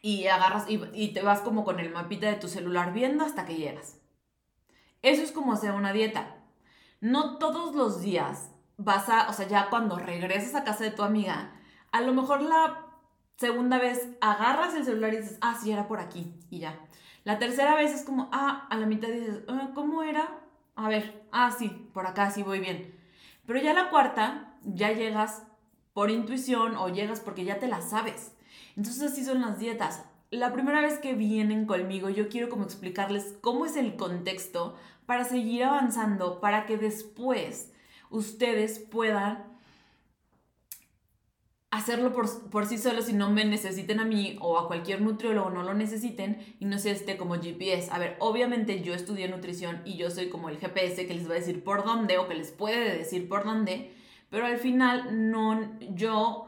[0.04, 3.56] y agarras y, te vas como con el mapita de tu celular viendo hasta que
[3.56, 3.98] llegas.
[5.02, 6.36] Eso es como hacer una dieta.
[7.02, 11.02] No todos los días vas a, o sea, ya cuando regresas a casa de tu
[11.02, 11.56] amiga,
[11.92, 12.86] a lo mejor la
[13.38, 16.80] segunda vez agarras el celular y dices, ah, sí, era por aquí y ya.
[17.24, 20.44] La tercera vez es como, ah, a la mitad dices, ah, ¿cómo era?
[20.78, 22.94] a ver, ah, sí, por acá sí voy bien.
[23.46, 25.44] Pero ya la cuarta, ya llegas
[25.94, 28.34] por intuición o llegas porque ya te la sabes.
[28.76, 30.04] Entonces así son las dietas.
[30.30, 35.24] La primera vez que vienen conmigo, yo quiero como explicarles cómo es el contexto para
[35.24, 37.72] seguir avanzando, para que después
[38.10, 39.57] ustedes puedan
[41.70, 45.64] hacerlo por, sí solos y no me necesiten a mí o a cualquier nutriólogo, no
[45.64, 47.92] lo necesiten y no sea este como GPS.
[47.92, 51.34] A ver, obviamente yo estudié nutrición y yo soy como el GPS que les va
[51.34, 53.94] a decir por dónde o que les puede decir por dónde,
[54.30, 56.48] pero al final no, yo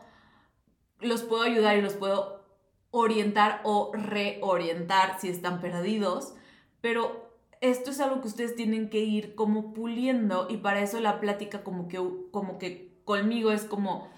[0.99, 2.45] los puedo ayudar y los puedo
[2.91, 6.33] orientar o reorientar si están perdidos,
[6.81, 7.29] pero
[7.61, 11.61] esto es algo que ustedes tienen que ir como puliendo y para eso la plática
[11.63, 11.99] como que,
[12.31, 14.09] como que conmigo es como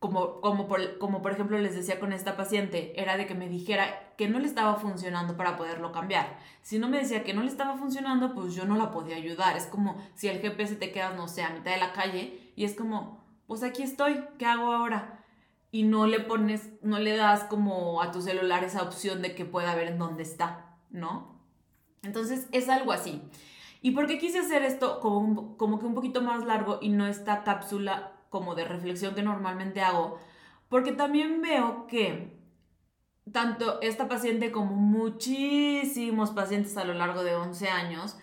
[0.00, 3.50] como, como, por, como por ejemplo les decía con esta paciente, era de que me
[3.50, 6.38] dijera que no le estaba funcionando para poderlo cambiar.
[6.62, 9.58] Si no me decía que no le estaba funcionando, pues yo no la podía ayudar.
[9.58, 12.64] Es como si el GPS te quedas, no sé, a mitad de la calle y
[12.64, 15.22] es como, pues aquí estoy, ¿qué hago ahora?
[15.70, 19.44] Y no le pones, no le das como a tu celular esa opción de que
[19.44, 21.38] pueda ver en dónde está, ¿no?
[22.02, 23.20] Entonces es algo así.
[23.82, 27.06] ¿Y por qué quise hacer esto como, como que un poquito más largo y no
[27.06, 30.18] esta cápsula como de reflexión que normalmente hago,
[30.70, 32.40] porque también veo que
[33.32, 38.16] tanto esta paciente como muchísimos pacientes a lo largo de 11 años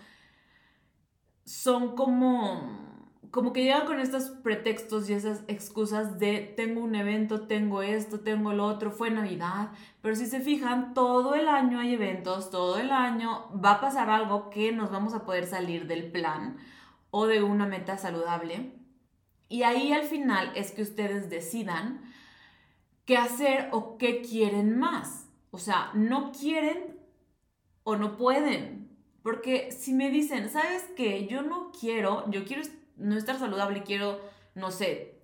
[1.44, 2.88] son como
[3.30, 8.20] como que llegan con estos pretextos y esas excusas de tengo un evento, tengo esto,
[8.20, 12.78] tengo lo otro, fue Navidad, pero si se fijan, todo el año hay eventos, todo
[12.78, 16.56] el año va a pasar algo que nos vamos a poder salir del plan
[17.10, 18.77] o de una meta saludable.
[19.48, 22.02] Y ahí al final es que ustedes decidan
[23.04, 25.28] qué hacer o qué quieren más.
[25.50, 26.98] O sea, no quieren
[27.82, 28.90] o no pueden.
[29.22, 31.26] Porque si me dicen, ¿sabes qué?
[31.26, 32.62] Yo no quiero, yo quiero
[32.96, 34.20] no estar saludable, quiero,
[34.54, 35.18] no sé,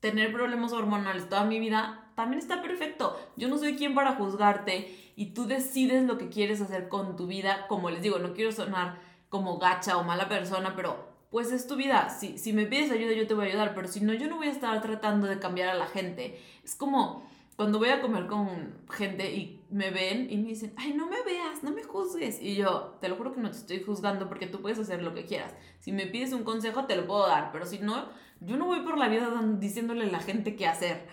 [0.00, 3.18] tener problemas hormonales toda mi vida, también está perfecto.
[3.36, 7.26] Yo no soy quien para juzgarte y tú decides lo que quieres hacer con tu
[7.26, 7.66] vida.
[7.68, 11.76] Como les digo, no quiero sonar como gacha o mala persona, pero pues es tu
[11.76, 12.08] vida.
[12.10, 14.36] Si, si me pides ayuda, yo te voy a ayudar, pero si no, yo no
[14.36, 16.40] voy a estar tratando de cambiar a la gente.
[16.64, 20.92] Es como cuando voy a comer con gente y me ven y me dicen, ay,
[20.94, 22.40] no me veas, no me juzgues.
[22.40, 25.12] Y yo, te lo juro que no te estoy juzgando porque tú puedes hacer lo
[25.12, 25.52] que quieras.
[25.80, 28.10] Si me pides un consejo, te lo puedo dar, pero si no,
[28.40, 31.08] yo no voy por la vida diciéndole a la gente qué hacer,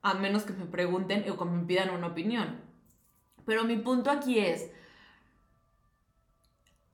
[0.00, 2.62] a menos que me pregunten o que me pidan una opinión.
[3.44, 4.70] Pero mi punto aquí es,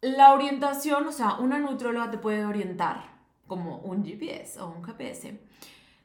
[0.01, 5.41] la orientación, o sea, una nutrióloga te puede orientar como un GPS o un GPS.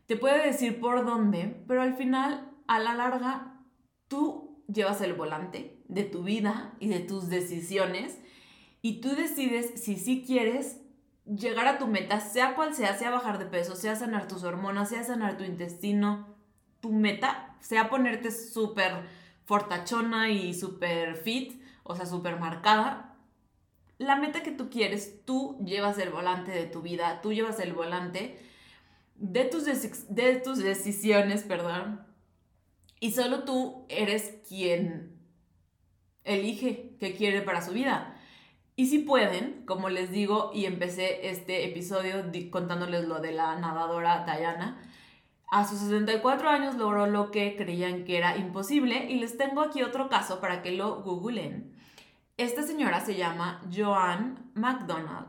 [0.06, 3.60] Te puede decir por dónde, pero al final, a la larga,
[4.08, 8.20] tú llevas el volante de tu vida y de tus decisiones
[8.82, 10.82] y tú decides si sí quieres
[11.26, 14.90] llegar a tu meta, sea cual sea, sea bajar de peso, sea sanar tus hormonas,
[14.90, 16.36] sea sanar tu intestino,
[16.80, 19.04] tu meta, sea ponerte súper
[19.46, 23.11] fortachona y súper fit, o sea, súper marcada,
[24.02, 27.74] la meta que tú quieres, tú llevas el volante de tu vida, tú llevas el
[27.74, 28.38] volante
[29.16, 29.66] de tus,
[30.10, 32.06] de tus decisiones, perdón,
[33.00, 35.18] y solo tú eres quien
[36.24, 38.16] elige qué quiere para su vida.
[38.76, 44.24] Y si pueden, como les digo, y empecé este episodio contándoles lo de la nadadora
[44.26, 44.82] Diana,
[45.52, 49.84] a sus 64 años logró lo que creían que era imposible y les tengo aquí
[49.84, 51.76] otro caso para que lo googlen.
[52.42, 55.28] Esta señora se llama Joanne McDonald.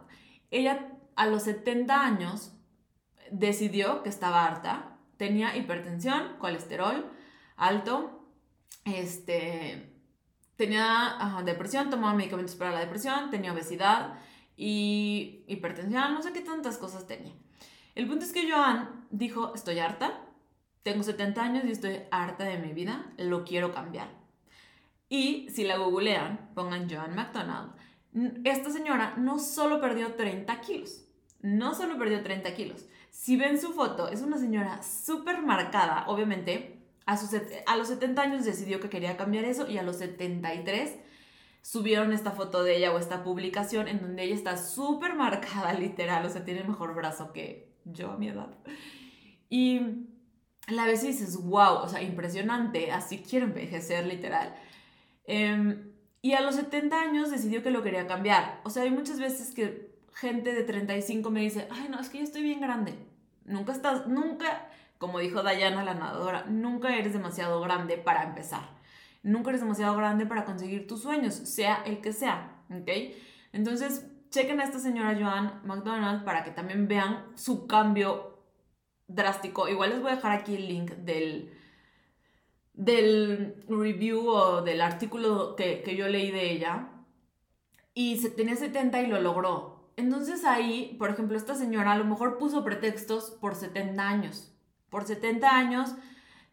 [0.51, 2.55] Ella a los 70 años
[3.31, 7.11] decidió que estaba harta, tenía hipertensión, colesterol
[7.59, 8.31] alto,
[8.87, 9.92] este,
[10.57, 14.14] tenía depresión, tomaba medicamentos para la depresión, tenía obesidad
[14.57, 17.35] y hipertensión, no sé qué tantas cosas tenía.
[17.94, 20.18] El punto es que Joanne dijo, estoy harta,
[20.83, 24.21] tengo 70 años y estoy harta de mi vida, lo quiero cambiar.
[25.12, 27.72] Y si la googlean, pongan Joan McDonald,
[28.44, 31.05] esta señora no solo perdió 30 kilos,
[31.42, 32.87] no solo perdió 30 kilos.
[33.11, 36.79] Si ven su foto, es una señora súper marcada, obviamente.
[37.05, 40.96] A, sus, a los 70 años decidió que quería cambiar eso y a los 73
[41.61, 46.25] subieron esta foto de ella o esta publicación en donde ella está súper marcada, literal,
[46.25, 48.57] o sea, tiene mejor brazo que yo a mi edad.
[49.51, 50.07] Y
[50.68, 54.57] la ves y dices, wow, o sea, impresionante, así quiero envejecer, literal.
[55.24, 58.61] Em, y a los 70 años decidió que lo quería cambiar.
[58.64, 62.18] O sea, hay muchas veces que gente de 35 me dice, ay, no, es que
[62.18, 62.94] yo estoy bien grande.
[63.44, 68.70] Nunca estás, nunca, como dijo Dayana, la nadadora, nunca eres demasiado grande para empezar.
[69.22, 72.88] Nunca eres demasiado grande para conseguir tus sueños, sea el que sea, ¿ok?
[73.52, 78.44] Entonces, chequen a esta señora Joan McDonald para que también vean su cambio
[79.06, 79.68] drástico.
[79.68, 81.52] Igual les voy a dejar aquí el link del,
[82.74, 86.88] del review o del artículo que, yo leí de ella
[87.94, 89.90] y se tenía 70 y lo logró.
[89.96, 94.52] Entonces ahí, por ejemplo, esta señora a lo mejor puso pretextos por 70 años.
[94.88, 95.94] Por 70 años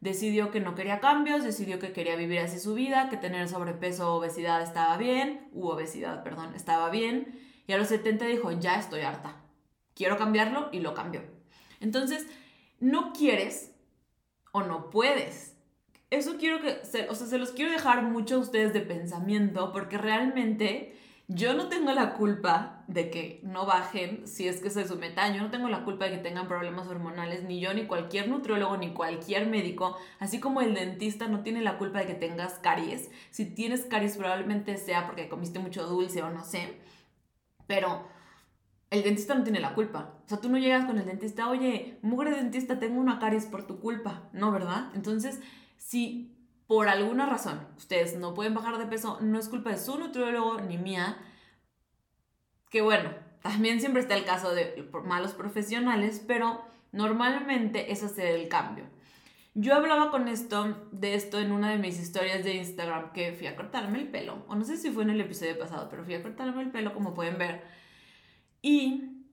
[0.02, 4.14] decidió que no quería cambios, decidió que quería vivir así su vida, que tener sobrepeso
[4.14, 7.40] o obesidad estaba bien, u obesidad, perdón, estaba bien.
[7.68, 9.42] Y a los 70 dijo, ya estoy harta,
[9.94, 11.22] quiero cambiarlo y lo cambió.
[11.80, 12.28] Entonces,
[12.80, 13.76] no quieres
[14.52, 15.59] o no puedes
[16.10, 19.98] eso quiero que, o sea, se los quiero dejar mucho a ustedes de pensamiento porque
[19.98, 20.96] realmente
[21.32, 25.32] Yo no tengo la culpa de que no bajen si es que se su meta.
[25.32, 28.78] Yo no tengo la culpa de que tengan problemas hormonales, ni yo, ni cualquier nutriólogo,
[28.78, 29.96] ni cualquier médico.
[30.18, 33.12] Así como el dentista no tiene la culpa de que tengas caries.
[33.30, 36.80] Si tienes caries, probablemente sea porque comiste mucho dulce o no sé.
[37.68, 38.08] Pero
[38.90, 40.16] el dentista no tiene la culpa.
[40.26, 43.68] O sea, tú no llegas con el dentista, oye, mugre dentista, tengo una caries por
[43.68, 44.30] tu culpa.
[44.34, 44.90] No, ¿verdad?
[44.96, 45.40] Entonces,
[45.80, 46.36] si
[46.68, 50.62] por alguna razón ustedes no pueden bajar de peso, no es culpa de su nutriólogo
[50.62, 51.18] ni mía.
[52.70, 53.10] Que bueno,
[53.42, 56.62] también siempre está el caso de malos profesionales, pero
[56.92, 58.86] normalmente es hacer el cambio.
[59.56, 63.48] Yo hablaba con esto, de esto en una de mis historias de Instagram, que fui
[63.48, 66.14] a cortarme el pelo, o no sé si fue en el episodio pasado, pero fui
[66.14, 67.64] a cortarme el pelo, como pueden ver.
[68.62, 69.26] Y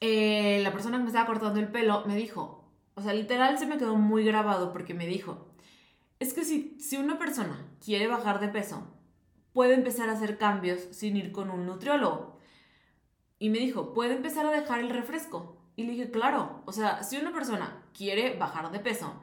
[0.00, 2.57] eh, la persona que me estaba cortando el pelo me dijo,
[2.98, 5.46] o sea, literal se me quedó muy grabado porque me dijo,
[6.18, 8.88] es que si, si una persona quiere bajar de peso,
[9.52, 12.40] puede empezar a hacer cambios sin ir con un nutriólogo.
[13.38, 15.62] Y me dijo, puede empezar a dejar el refresco.
[15.76, 19.14] Y le dije, claro, o sea, si una persona quiere bajar de peso,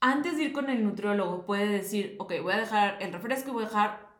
[0.00, 3.52] antes de ir con el nutriólogo puede decir, ok, voy a dejar el refresco y
[3.52, 4.10] voy a dejar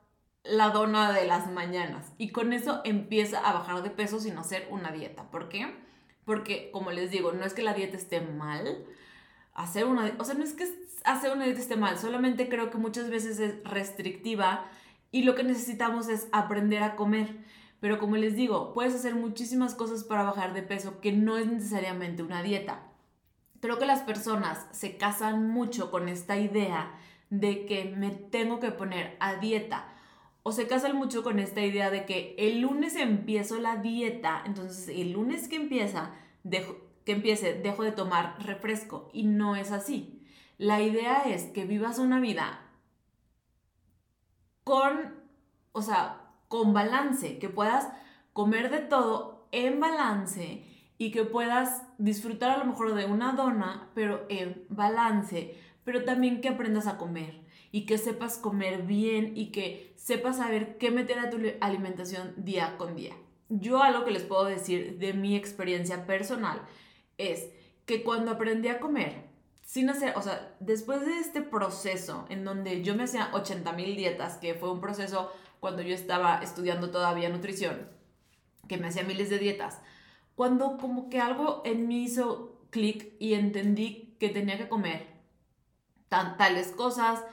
[0.44, 2.12] la dona de las mañanas.
[2.18, 5.28] Y con eso empieza a bajar de peso sin hacer una dieta.
[5.28, 5.89] ¿Por qué?
[6.30, 8.84] Porque, como les digo, no es que la dieta esté mal.
[9.52, 10.64] Hacer una, o sea, no es que
[11.02, 14.64] hacer una dieta esté mal, solamente creo que muchas veces es restrictiva
[15.10, 17.44] y lo que necesitamos es aprender a comer.
[17.80, 21.48] Pero como les digo, puedes hacer muchísimas cosas para bajar de peso que no es
[21.48, 22.84] necesariamente una dieta.
[23.58, 26.94] Creo que las personas se casan mucho con esta idea
[27.30, 29.88] de que me tengo que poner a dieta.
[30.42, 34.88] O se casan mucho con esta idea de que el lunes empiezo la dieta, entonces
[34.88, 39.10] el lunes que empieza, dejo, que empiece, dejo de tomar refresco.
[39.12, 40.22] Y no es así.
[40.56, 42.60] La idea es que vivas una vida
[44.64, 45.14] con,
[45.72, 47.88] o sea, con balance, que puedas
[48.32, 50.64] comer de todo en balance
[50.98, 56.40] y que puedas disfrutar a lo mejor de una dona, pero en balance, pero también
[56.40, 57.39] que aprendas a comer
[57.72, 62.76] y que sepas comer bien y que sepas saber qué meter a tu alimentación día
[62.76, 63.14] con día.
[63.48, 66.62] Yo algo que les puedo decir de mi experiencia personal
[67.18, 67.48] es
[67.86, 69.28] que cuando aprendí a comer,
[69.62, 73.96] sin hacer, o sea, después de este proceso en donde yo me hacía 80 mil
[73.96, 75.30] dietas, que fue un proceso
[75.60, 77.88] cuando yo estaba estudiando todavía nutrición,
[78.66, 79.80] que me hacía miles de dietas,
[80.34, 85.06] cuando como que algo en mí hizo clic y entendí que tenía que comer
[86.08, 87.24] tan, tales cosas,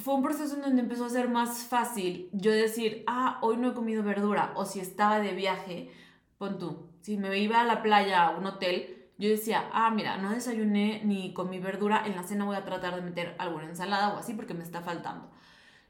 [0.00, 3.70] fue un proceso en donde empezó a ser más fácil yo decir, ah, hoy no
[3.70, 5.90] he comido verdura, o si estaba de viaje,
[6.38, 10.16] pon tú, si me iba a la playa, a un hotel, yo decía, ah, mira,
[10.16, 13.64] no desayuné ni con mi verdura, en la cena voy a tratar de meter alguna
[13.64, 15.30] ensalada o así porque me está faltando.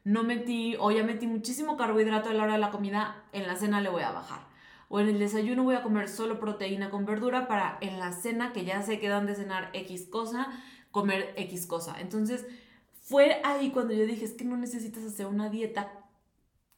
[0.03, 3.55] No metí, o ya metí muchísimo carbohidrato a la hora de la comida, en la
[3.55, 4.41] cena le voy a bajar.
[4.89, 8.53] O en el desayuno voy a comer solo proteína con verdura para en la cena,
[8.53, 10.49] que ya sé que dan de cenar X cosa,
[10.91, 12.01] comer X cosa.
[12.01, 12.47] Entonces,
[13.11, 15.93] fue ahí cuando yo dije, es que no necesitas hacer una dieta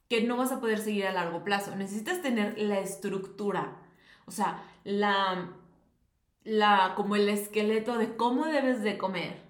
[0.09, 1.75] que no vas a poder seguir a largo plazo.
[1.75, 3.77] Necesitas tener la estructura,
[4.25, 5.53] o sea, la
[6.43, 9.41] la, como el esqueleto de cómo debes de comer.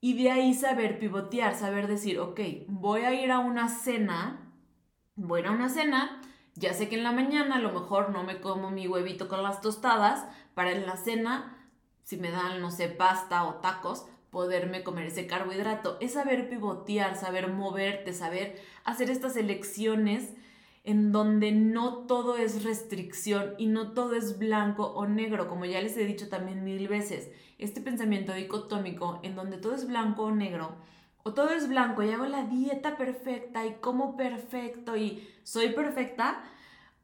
[0.00, 4.52] Y de ahí saber pivotear, saber decir, ok, voy a ir a una cena,
[5.14, 6.20] voy a una cena,
[6.54, 9.42] ya sé que en la mañana a lo mejor no me como mi huevito con
[9.42, 11.56] las tostadas, para en la cena,
[12.02, 15.98] si me dan, no sé, pasta o tacos, poderme comer ese carbohidrato.
[16.00, 20.32] Es saber pivotear, saber moverte, saber hacer estas elecciones
[20.84, 25.82] en donde no todo es restricción y no todo es blanco o negro, como ya
[25.82, 27.30] les he dicho también mil veces.
[27.58, 30.76] Este pensamiento dicotómico en donde todo es blanco o negro,
[31.22, 36.42] o todo es blanco y hago la dieta perfecta y como perfecto y soy perfecta,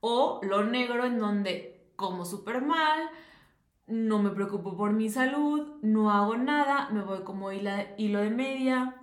[0.00, 3.10] o lo negro en donde como súper mal,
[3.88, 8.94] no me preocupo por mi salud, no hago nada, me voy como hilo de media,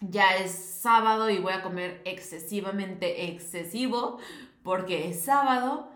[0.00, 4.18] ya es sábado y voy a comer excesivamente excesivo
[4.62, 5.90] porque es sábado,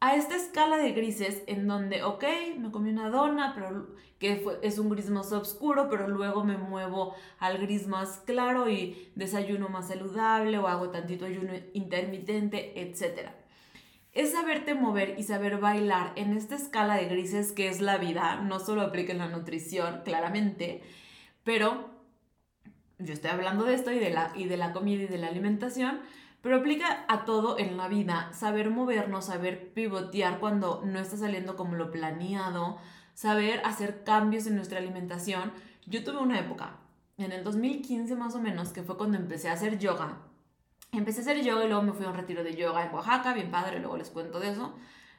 [0.00, 2.24] a esta escala de grises en donde, ok,
[2.58, 7.14] me comí una dona, pero que es un gris más oscuro, pero luego me muevo
[7.38, 13.30] al gris más claro y desayuno más saludable o hago tantito ayuno intermitente, etc.
[14.16, 18.36] Es saberte mover y saber bailar en esta escala de grises que es la vida,
[18.36, 20.82] no solo aplica en la nutrición, claramente,
[21.44, 21.90] pero
[22.98, 25.26] yo estoy hablando de esto y de, la, y de la comida y de la
[25.26, 26.00] alimentación,
[26.40, 31.54] pero aplica a todo en la vida, saber movernos, saber pivotear cuando no está saliendo
[31.54, 32.78] como lo planeado,
[33.12, 35.52] saber hacer cambios en nuestra alimentación.
[35.84, 36.78] Yo tuve una época,
[37.18, 40.25] en el 2015 más o menos, que fue cuando empecé a hacer yoga.
[40.96, 43.34] Empecé a hacer yoga y luego me fui a un retiro de yoga en Oaxaca,
[43.34, 44.74] bien padre, luego les cuento de eso.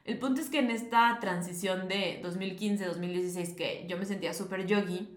[0.06, 5.08] El punto es que en esta transición de 2015-2016 que yo me sentía súper yogi,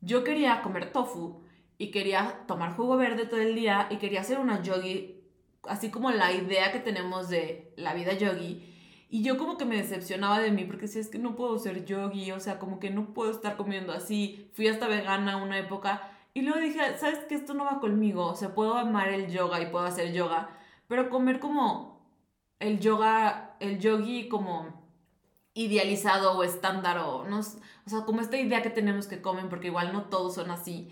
[0.00, 1.42] yo quería comer tofu
[1.76, 5.20] y quería tomar jugo verde todo el día y quería hacer una yogi,
[5.64, 8.70] así como la idea que tenemos de la vida yogi.
[9.10, 11.84] Y yo como que me decepcionaba de mí porque si es que no puedo ser
[11.84, 14.48] yogi, o sea, como que no puedo estar comiendo así.
[14.52, 18.26] Fui hasta vegana una época y luego dije, ¿sabes que Esto no va conmigo.
[18.26, 20.50] O sea, puedo amar el yoga y puedo hacer yoga,
[20.88, 22.00] pero comer como
[22.60, 24.84] el yoga, el yogi como
[25.54, 29.68] idealizado o estándar o no, o sea, como esta idea que tenemos que comen porque
[29.68, 30.90] igual no todos son así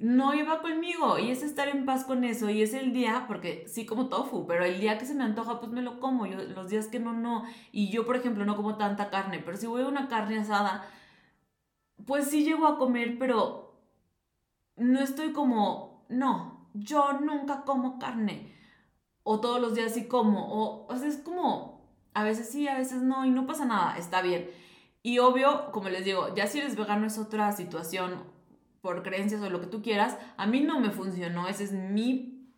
[0.00, 3.64] no iba conmigo y es estar en paz con eso y es el día, porque
[3.66, 6.36] sí como tofu, pero el día que se me antoja pues me lo como, yo,
[6.36, 7.44] los días que no, no.
[7.72, 10.86] Y yo, por ejemplo, no como tanta carne, pero si voy a una carne asada,
[12.06, 13.67] pues sí llego a comer, pero
[14.78, 18.54] no estoy como, no, yo nunca como carne.
[19.22, 22.78] O todos los días sí como, o, o sea, es como, a veces sí, a
[22.78, 24.50] veces no, y no pasa nada, está bien.
[25.02, 28.24] Y obvio, como les digo, ya si eres vegano es otra situación,
[28.80, 32.52] por creencias o lo que tú quieras, a mí no me funcionó, ese es mi,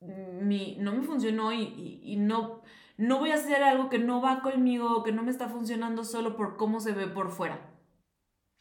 [0.00, 2.62] mi no me funcionó y, y, no,
[2.96, 6.36] no voy a hacer algo que no va conmigo que no me está funcionando solo
[6.36, 7.60] por cómo se ve por fuera.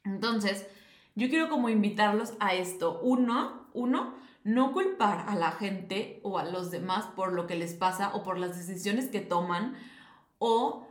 [0.04, 0.68] Entonces,
[1.16, 3.00] yo quiero como invitarlos a esto.
[3.02, 7.74] Uno, uno, no culpar a la gente o a los demás por lo que les
[7.74, 9.76] pasa o por las decisiones que toman
[10.38, 10.90] o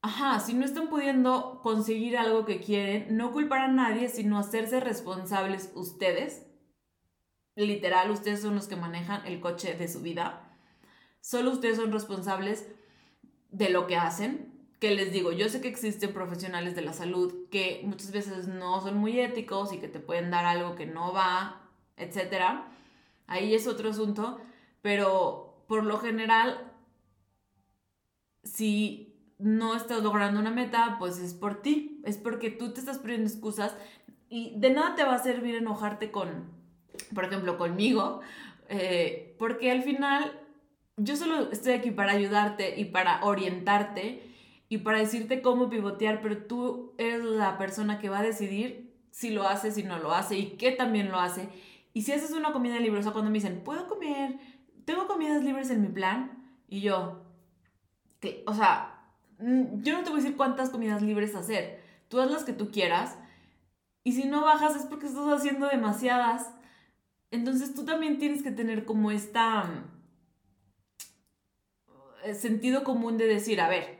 [0.00, 4.78] Ajá, si no están pudiendo conseguir algo que quieren, no culpar a nadie, sino hacerse
[4.78, 6.46] responsables ustedes.
[7.56, 10.56] Literal, ustedes son los que manejan el coche de su vida.
[11.20, 12.68] Solo ustedes son responsables
[13.50, 14.47] de lo que hacen.
[14.80, 18.80] Que les digo, yo sé que existen profesionales de la salud que muchas veces no
[18.80, 21.62] son muy éticos y que te pueden dar algo que no va,
[21.96, 22.62] etc.
[23.26, 24.40] Ahí es otro asunto,
[24.82, 26.72] pero por lo general,
[28.44, 29.08] si
[29.38, 33.28] no estás logrando una meta, pues es por ti, es porque tú te estás poniendo
[33.28, 33.76] excusas
[34.28, 36.50] y de nada te va a servir enojarte con,
[37.14, 38.20] por ejemplo, conmigo,
[38.68, 40.40] eh, porque al final
[40.96, 44.22] yo solo estoy aquí para ayudarte y para orientarte
[44.68, 49.30] y para decirte cómo pivotear, pero tú eres la persona que va a decidir si
[49.30, 51.48] lo hace, si no lo hace y qué también lo hace.
[51.94, 54.38] Y si haces una comida libre, o sea, cuando me dicen, ¿puedo comer?
[54.84, 56.54] ¿Tengo comidas libres en mi plan?
[56.68, 57.24] Y yo,
[58.46, 58.98] o sea,
[59.38, 61.82] Mm, yo no te voy a decir cuántas comidas libres hacer.
[62.08, 63.16] Tú haz las que tú quieras.
[64.04, 66.50] Y si no bajas es porque estás haciendo demasiadas.
[67.30, 69.84] Entonces tú también tienes que tener como esta mm,
[72.34, 73.97] sentido común de decir, a ver,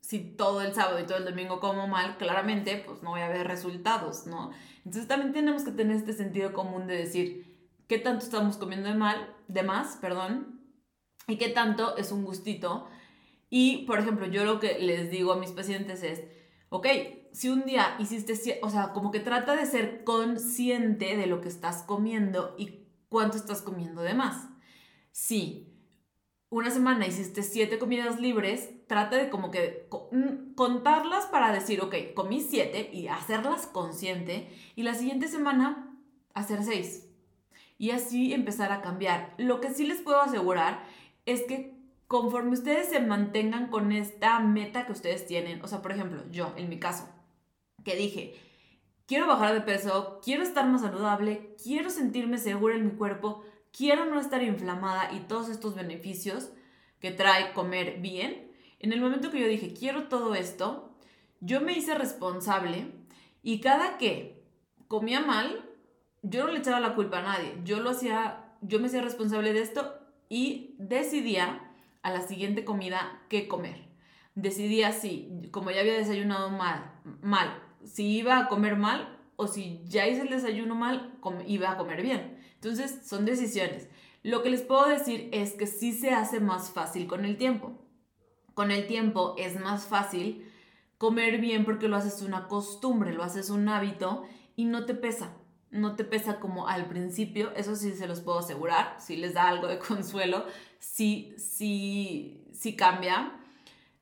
[0.00, 3.28] si todo el sábado y todo el domingo como mal, claramente pues no voy a
[3.28, 4.50] ver resultados, ¿no?
[4.78, 8.94] Entonces también tenemos que tener este sentido común de decir qué tanto estamos comiendo de
[8.94, 10.60] mal, de más, perdón,
[11.26, 12.88] y qué tanto es un gustito
[13.50, 16.22] y, por ejemplo, yo lo que les digo a mis pacientes es,
[16.70, 16.86] ok,
[17.32, 21.48] si un día hiciste, o sea, como que trata de ser consciente de lo que
[21.48, 24.48] estás comiendo y cuánto estás comiendo de más.
[25.10, 25.69] Si
[26.50, 31.94] una semana hiciste siete comidas libres, trata de como que mm, contarlas para decir, ok,
[32.14, 35.96] comí siete y hacerlas consciente y la siguiente semana
[36.34, 37.06] hacer seis.
[37.78, 39.32] Y así empezar a cambiar.
[39.38, 40.84] Lo que sí les puedo asegurar
[41.24, 41.78] es que
[42.08, 46.52] conforme ustedes se mantengan con esta meta que ustedes tienen, o sea, por ejemplo, yo,
[46.56, 47.08] en mi caso,
[47.84, 48.34] que dije,
[49.06, 53.44] quiero bajar de peso, quiero estar más saludable, quiero sentirme segura en mi cuerpo,
[53.76, 56.50] quiero no estar inflamada y todos estos beneficios
[57.00, 60.96] que trae comer bien, en el momento que yo dije, quiero todo esto,
[61.40, 62.92] yo me hice responsable
[63.42, 64.42] y cada que
[64.88, 65.64] comía mal,
[66.22, 69.52] yo no le echaba la culpa a nadie, yo lo hacía, yo me hacía responsable
[69.52, 69.98] de esto
[70.28, 71.70] y decidía
[72.02, 73.88] a la siguiente comida qué comer.
[74.34, 76.92] Decidí así, como ya había desayunado mal,
[77.22, 81.76] mal, si iba a comer mal o si ya hice el desayuno mal, iba a
[81.76, 82.39] comer bien.
[82.62, 83.88] Entonces, son decisiones.
[84.22, 87.72] Lo que les puedo decir es que sí se hace más fácil con el tiempo.
[88.52, 90.46] Con el tiempo es más fácil
[90.98, 94.24] comer bien porque lo haces una costumbre, lo haces un hábito
[94.56, 95.32] y no te pesa.
[95.70, 99.48] No te pesa como al principio, eso sí se los puedo asegurar, si les da
[99.48, 100.44] algo de consuelo,
[100.78, 103.40] sí, sí, sí cambia.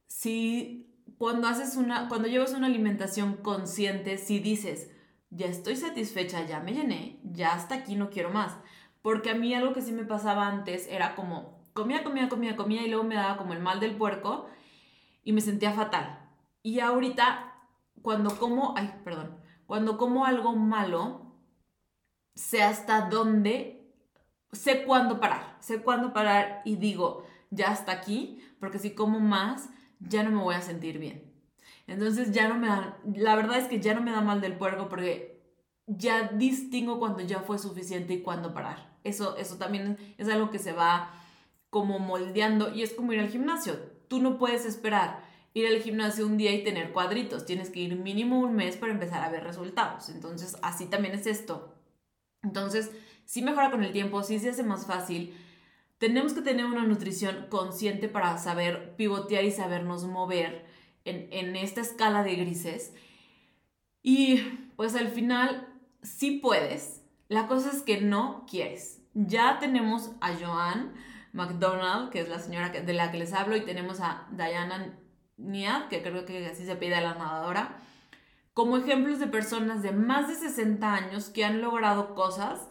[0.09, 0.89] Si
[1.19, 4.91] cuando haces una, cuando llevas una alimentación consciente, si dices,
[5.31, 8.57] ya estoy satisfecha, ya me llené, ya hasta aquí no quiero más.
[9.03, 12.83] Porque a mí algo que sí me pasaba antes era como, comía, comía, comía, comía
[12.83, 14.49] y luego me daba como el mal del puerco
[15.25, 16.19] y me sentía fatal.
[16.63, 17.55] Y ahorita,
[18.03, 21.33] cuando como, ay, perdón, cuando como algo malo,
[22.35, 23.79] sé hasta dónde
[24.53, 29.71] sé cuándo parar, sé cuándo parar y digo, ya hasta aquí, porque si como más,
[30.01, 31.28] ya no me voy a sentir bien.
[31.89, 34.57] Entonces ya no me da, la verdad es que ya no me da mal del
[34.57, 35.43] puerco porque
[35.87, 38.99] ya distingo cuando ya fue suficiente y cuándo parar.
[39.05, 41.11] Eso, eso también es algo que se va
[41.71, 43.75] como moldeando y es como ir al gimnasio.
[44.07, 47.47] Tú no puedes esperar ir al gimnasio un día y tener cuadritos.
[47.47, 50.11] Tienes que ir mínimo un mes para empezar a ver resultados.
[50.11, 51.75] Entonces, así también es esto.
[52.43, 52.91] Entonces,
[53.25, 55.35] si mejora con el tiempo, sí se hace más fácil.
[55.97, 60.67] Tenemos que tener una nutrición consciente para saber pivotear y sabernos mover
[61.09, 62.95] en, esta escala de grises.
[64.03, 64.39] Y
[64.77, 65.69] pues al final,
[66.03, 67.03] sí puedes.
[67.29, 69.03] La cosa es que no quieres.
[69.15, 70.95] Ya tenemos a Joan
[71.33, 74.99] McDonald, que es la señora de la que les hablo, y tenemos a Diana
[75.37, 77.81] Niad, que creo que así se pide la nadadora,
[78.55, 82.69] como ejemplos de personas de más de 60 años que han logrado cosas.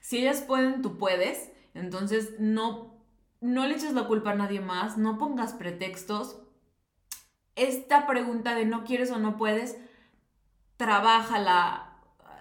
[0.00, 1.50] Si ellas pueden, tú puedes.
[1.74, 2.94] Entonces, no,
[3.40, 6.38] no le eches la culpa a nadie más, no pongas pretextos.
[7.56, 9.78] Esta pregunta de no quieres o no puedes,
[10.76, 11.98] trabájala,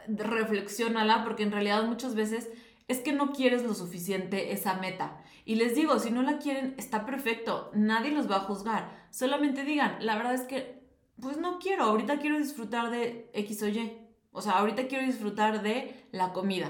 [0.07, 2.49] reflexiónala, porque en realidad muchas veces
[2.88, 5.24] es que no quieres lo suficiente esa meta.
[5.45, 9.07] Y les digo, si no la quieren, está perfecto, nadie los va a juzgar.
[9.09, 10.84] Solamente digan, la verdad es que,
[11.20, 13.97] pues no quiero, ahorita quiero disfrutar de X o Y.
[14.32, 16.70] O sea, ahorita quiero disfrutar de la comida.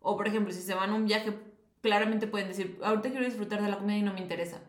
[0.00, 1.38] O por ejemplo, si se van a un viaje,
[1.82, 4.62] claramente pueden decir, ahorita quiero disfrutar de la comida y no me interesa.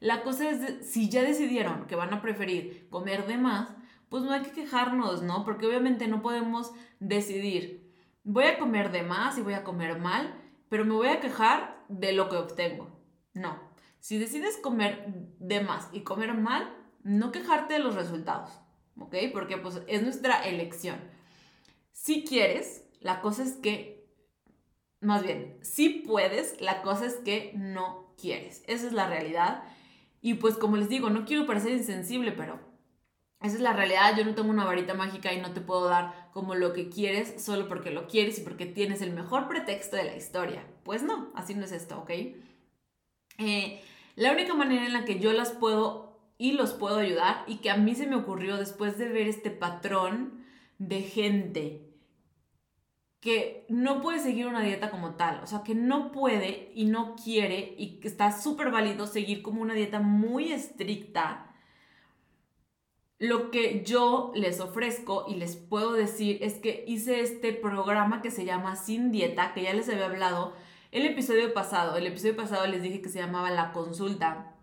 [0.00, 3.68] La cosa es, si ya decidieron que van a preferir comer de más,
[4.08, 5.44] pues no hay que quejarnos, ¿no?
[5.44, 7.94] Porque obviamente no podemos decidir,
[8.24, 10.34] voy a comer de más y voy a comer mal,
[10.68, 12.90] pero me voy a quejar de lo que obtengo.
[13.34, 13.58] No.
[14.00, 15.06] Si decides comer
[15.38, 18.50] de más y comer mal, no quejarte de los resultados,
[18.98, 19.14] ¿ok?
[19.32, 20.96] Porque pues es nuestra elección.
[21.92, 24.08] Si quieres, la cosa es que,
[25.00, 28.64] más bien, si puedes, la cosa es que no quieres.
[28.66, 29.62] Esa es la realidad.
[30.20, 32.60] Y pues como les digo, no quiero parecer insensible, pero
[33.40, 36.30] esa es la realidad, yo no tengo una varita mágica y no te puedo dar
[36.32, 40.04] como lo que quieres solo porque lo quieres y porque tienes el mejor pretexto de
[40.04, 40.66] la historia.
[40.84, 42.10] Pues no, así no es esto, ¿ok?
[43.38, 43.82] Eh,
[44.16, 47.70] la única manera en la que yo las puedo y los puedo ayudar y que
[47.70, 50.44] a mí se me ocurrió después de ver este patrón
[50.78, 51.89] de gente
[53.20, 57.16] que no puede seguir una dieta como tal, o sea, que no puede y no
[57.16, 61.50] quiere y que está súper válido seguir como una dieta muy estricta
[63.20, 68.30] lo que yo les ofrezco y les puedo decir es que hice este programa que
[68.30, 70.54] se llama Sin Dieta, que ya les había hablado
[70.90, 71.98] el episodio pasado.
[71.98, 74.54] El episodio pasado les dije que se llamaba La Consulta.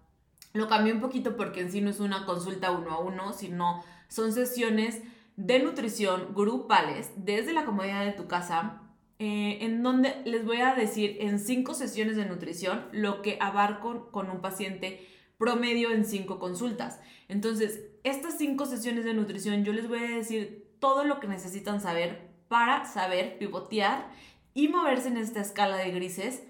[0.54, 3.84] Lo cambié un poquito porque en sí no es una consulta uno a uno, sino
[4.08, 5.04] son sesiones
[5.38, 8.82] de nutrición grupales desde la comodidad de tu casa,
[9.20, 14.12] eh, en donde les voy a decir en cinco sesiones de nutrición lo que abarco
[14.12, 15.08] con un paciente
[15.38, 17.00] promedio en cinco consultas.
[17.28, 21.82] Entonces, estas cinco sesiones de nutrición yo les voy a decir todo lo que necesitan
[21.82, 24.10] saber para saber pivotear
[24.54, 26.44] y moverse en esta escala de grises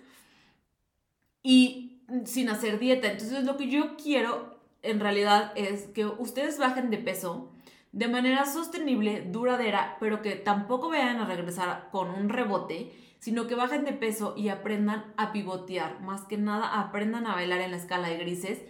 [1.43, 3.11] y sin hacer dieta.
[3.11, 7.51] Entonces, lo que yo quiero en realidad es que ustedes bajen de peso
[7.91, 13.55] de manera sostenible, duradera, pero que tampoco vayan a regresar con un rebote, sino que
[13.55, 16.01] bajen de peso y aprendan a pivotear.
[16.01, 18.61] Más que nada, aprendan a bailar en la escala de grises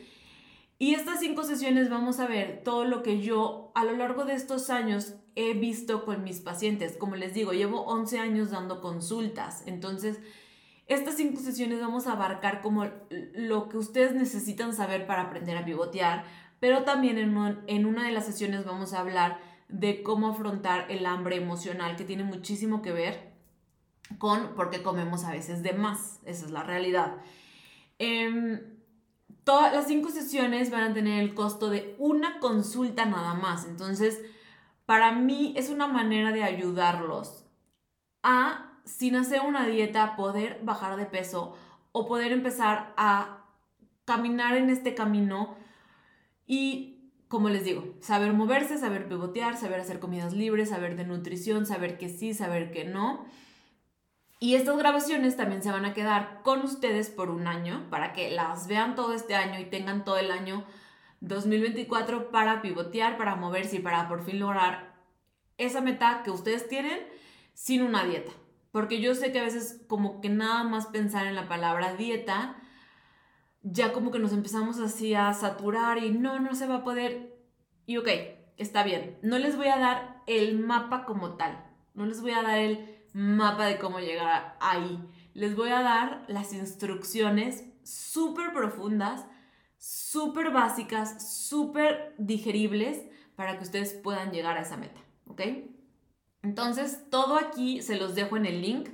[0.79, 4.35] y estas cinco sesiones vamos a ver todo lo que yo a lo largo de
[4.35, 6.97] estos años he visto con mis pacientes.
[6.97, 9.63] Como les digo, llevo 11 años dando consultas.
[9.65, 10.19] Entonces,
[10.85, 15.65] estas cinco sesiones vamos a abarcar como lo que ustedes necesitan saber para aprender a
[15.65, 16.25] pivotear,
[16.59, 19.39] pero también en, una de las sesiones vamos a hablar
[19.69, 23.33] de cómo afrontar el hambre emocional, que tiene muchísimo que ver
[24.17, 26.19] con por qué comemos a veces de más.
[26.25, 27.17] Esa es la realidad.
[27.99, 28.73] Eh,
[29.47, 33.65] Todas las cinco sesiones van a tener el costo de una consulta nada más.
[33.65, 34.21] Entonces,
[34.85, 37.45] para mí es una manera de ayudarlos
[38.23, 41.55] a, sin hacer una dieta, poder bajar de peso
[41.93, 43.45] o poder empezar a
[44.03, 45.55] caminar en este camino
[46.47, 51.67] y, como les digo, saber moverse, saber pivotear, saber hacer comidas libres, saber de nutrición,
[51.67, 53.25] saber que sí, saber que no
[54.39, 58.29] y estas grabaciones también se van a quedar con ustedes por un año para que
[58.29, 60.63] las vean todo este año y tengan todo el año
[61.21, 64.95] 2024 para pivotear, para moverse y para por fin lograr
[65.57, 66.99] esa meta que ustedes tienen
[67.55, 68.31] sin una dieta.
[68.71, 72.57] Porque yo sé que a veces como que nada más pensar en la palabra dieta,
[73.71, 77.35] ya como que nos empezamos así a saturar y no, no se va a poder.
[77.85, 78.07] Y ok,
[78.57, 82.43] está bien, no les voy a dar el mapa como tal, no les voy a
[82.43, 84.99] dar el mapa de cómo llegar ahí.
[85.33, 89.25] les voy a dar las instrucciones súper profundas,
[89.77, 93.03] súper básicas, súper digeribles
[93.35, 95.41] para que ustedes puedan llegar a esa meta, ¿ok?
[96.41, 98.89] Entonces, todo aquí se los dejo en el link.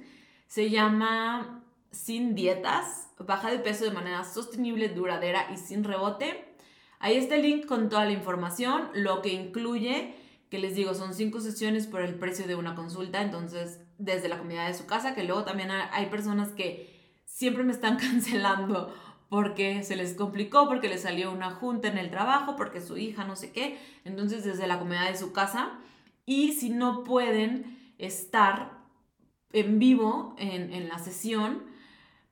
[0.48, 1.63] Se llama
[1.94, 6.54] Sin Dietas, baja de peso de manera sostenible, duradera y sin rebote.
[7.00, 10.16] Ahí está el link con toda la información, lo que incluye,
[10.50, 14.38] que les digo, son cinco sesiones por el precio de una consulta, entonces desde la
[14.38, 16.94] comunidad de su casa, que luego también hay personas que
[17.26, 18.94] siempre me están cancelando
[19.30, 23.24] porque se les complicó, porque les salió una junta en el trabajo, porque su hija
[23.24, 25.72] no sé qué, entonces desde la comunidad de su casa.
[26.26, 28.84] Y si no pueden estar
[29.52, 31.64] en vivo en, la sesión,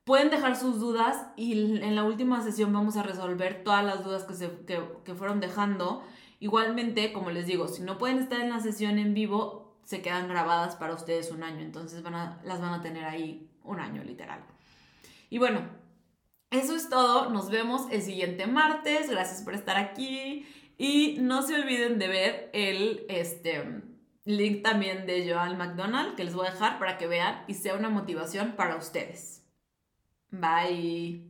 [0.04, 4.24] pueden dejar sus dudas y en la última sesión vamos a resolver todas las dudas
[4.24, 6.02] que, se, que fueron dejando.
[6.40, 10.28] Igualmente, como les digo, si no pueden estar en la sesión en vivo, se quedan
[10.28, 14.44] grabadas para ustedes un año, entonces van las van a tener ahí un año literal.
[15.30, 15.60] Y bueno,
[16.50, 20.46] eso es todo, nos vemos el siguiente martes, gracias por estar aquí
[20.78, 23.82] y no se olviden de ver el este,
[24.24, 27.74] link también de Joan McDonald que les voy a dejar para que vean y sea
[27.74, 29.41] una motivación para ustedes.
[30.32, 31.20] Bye.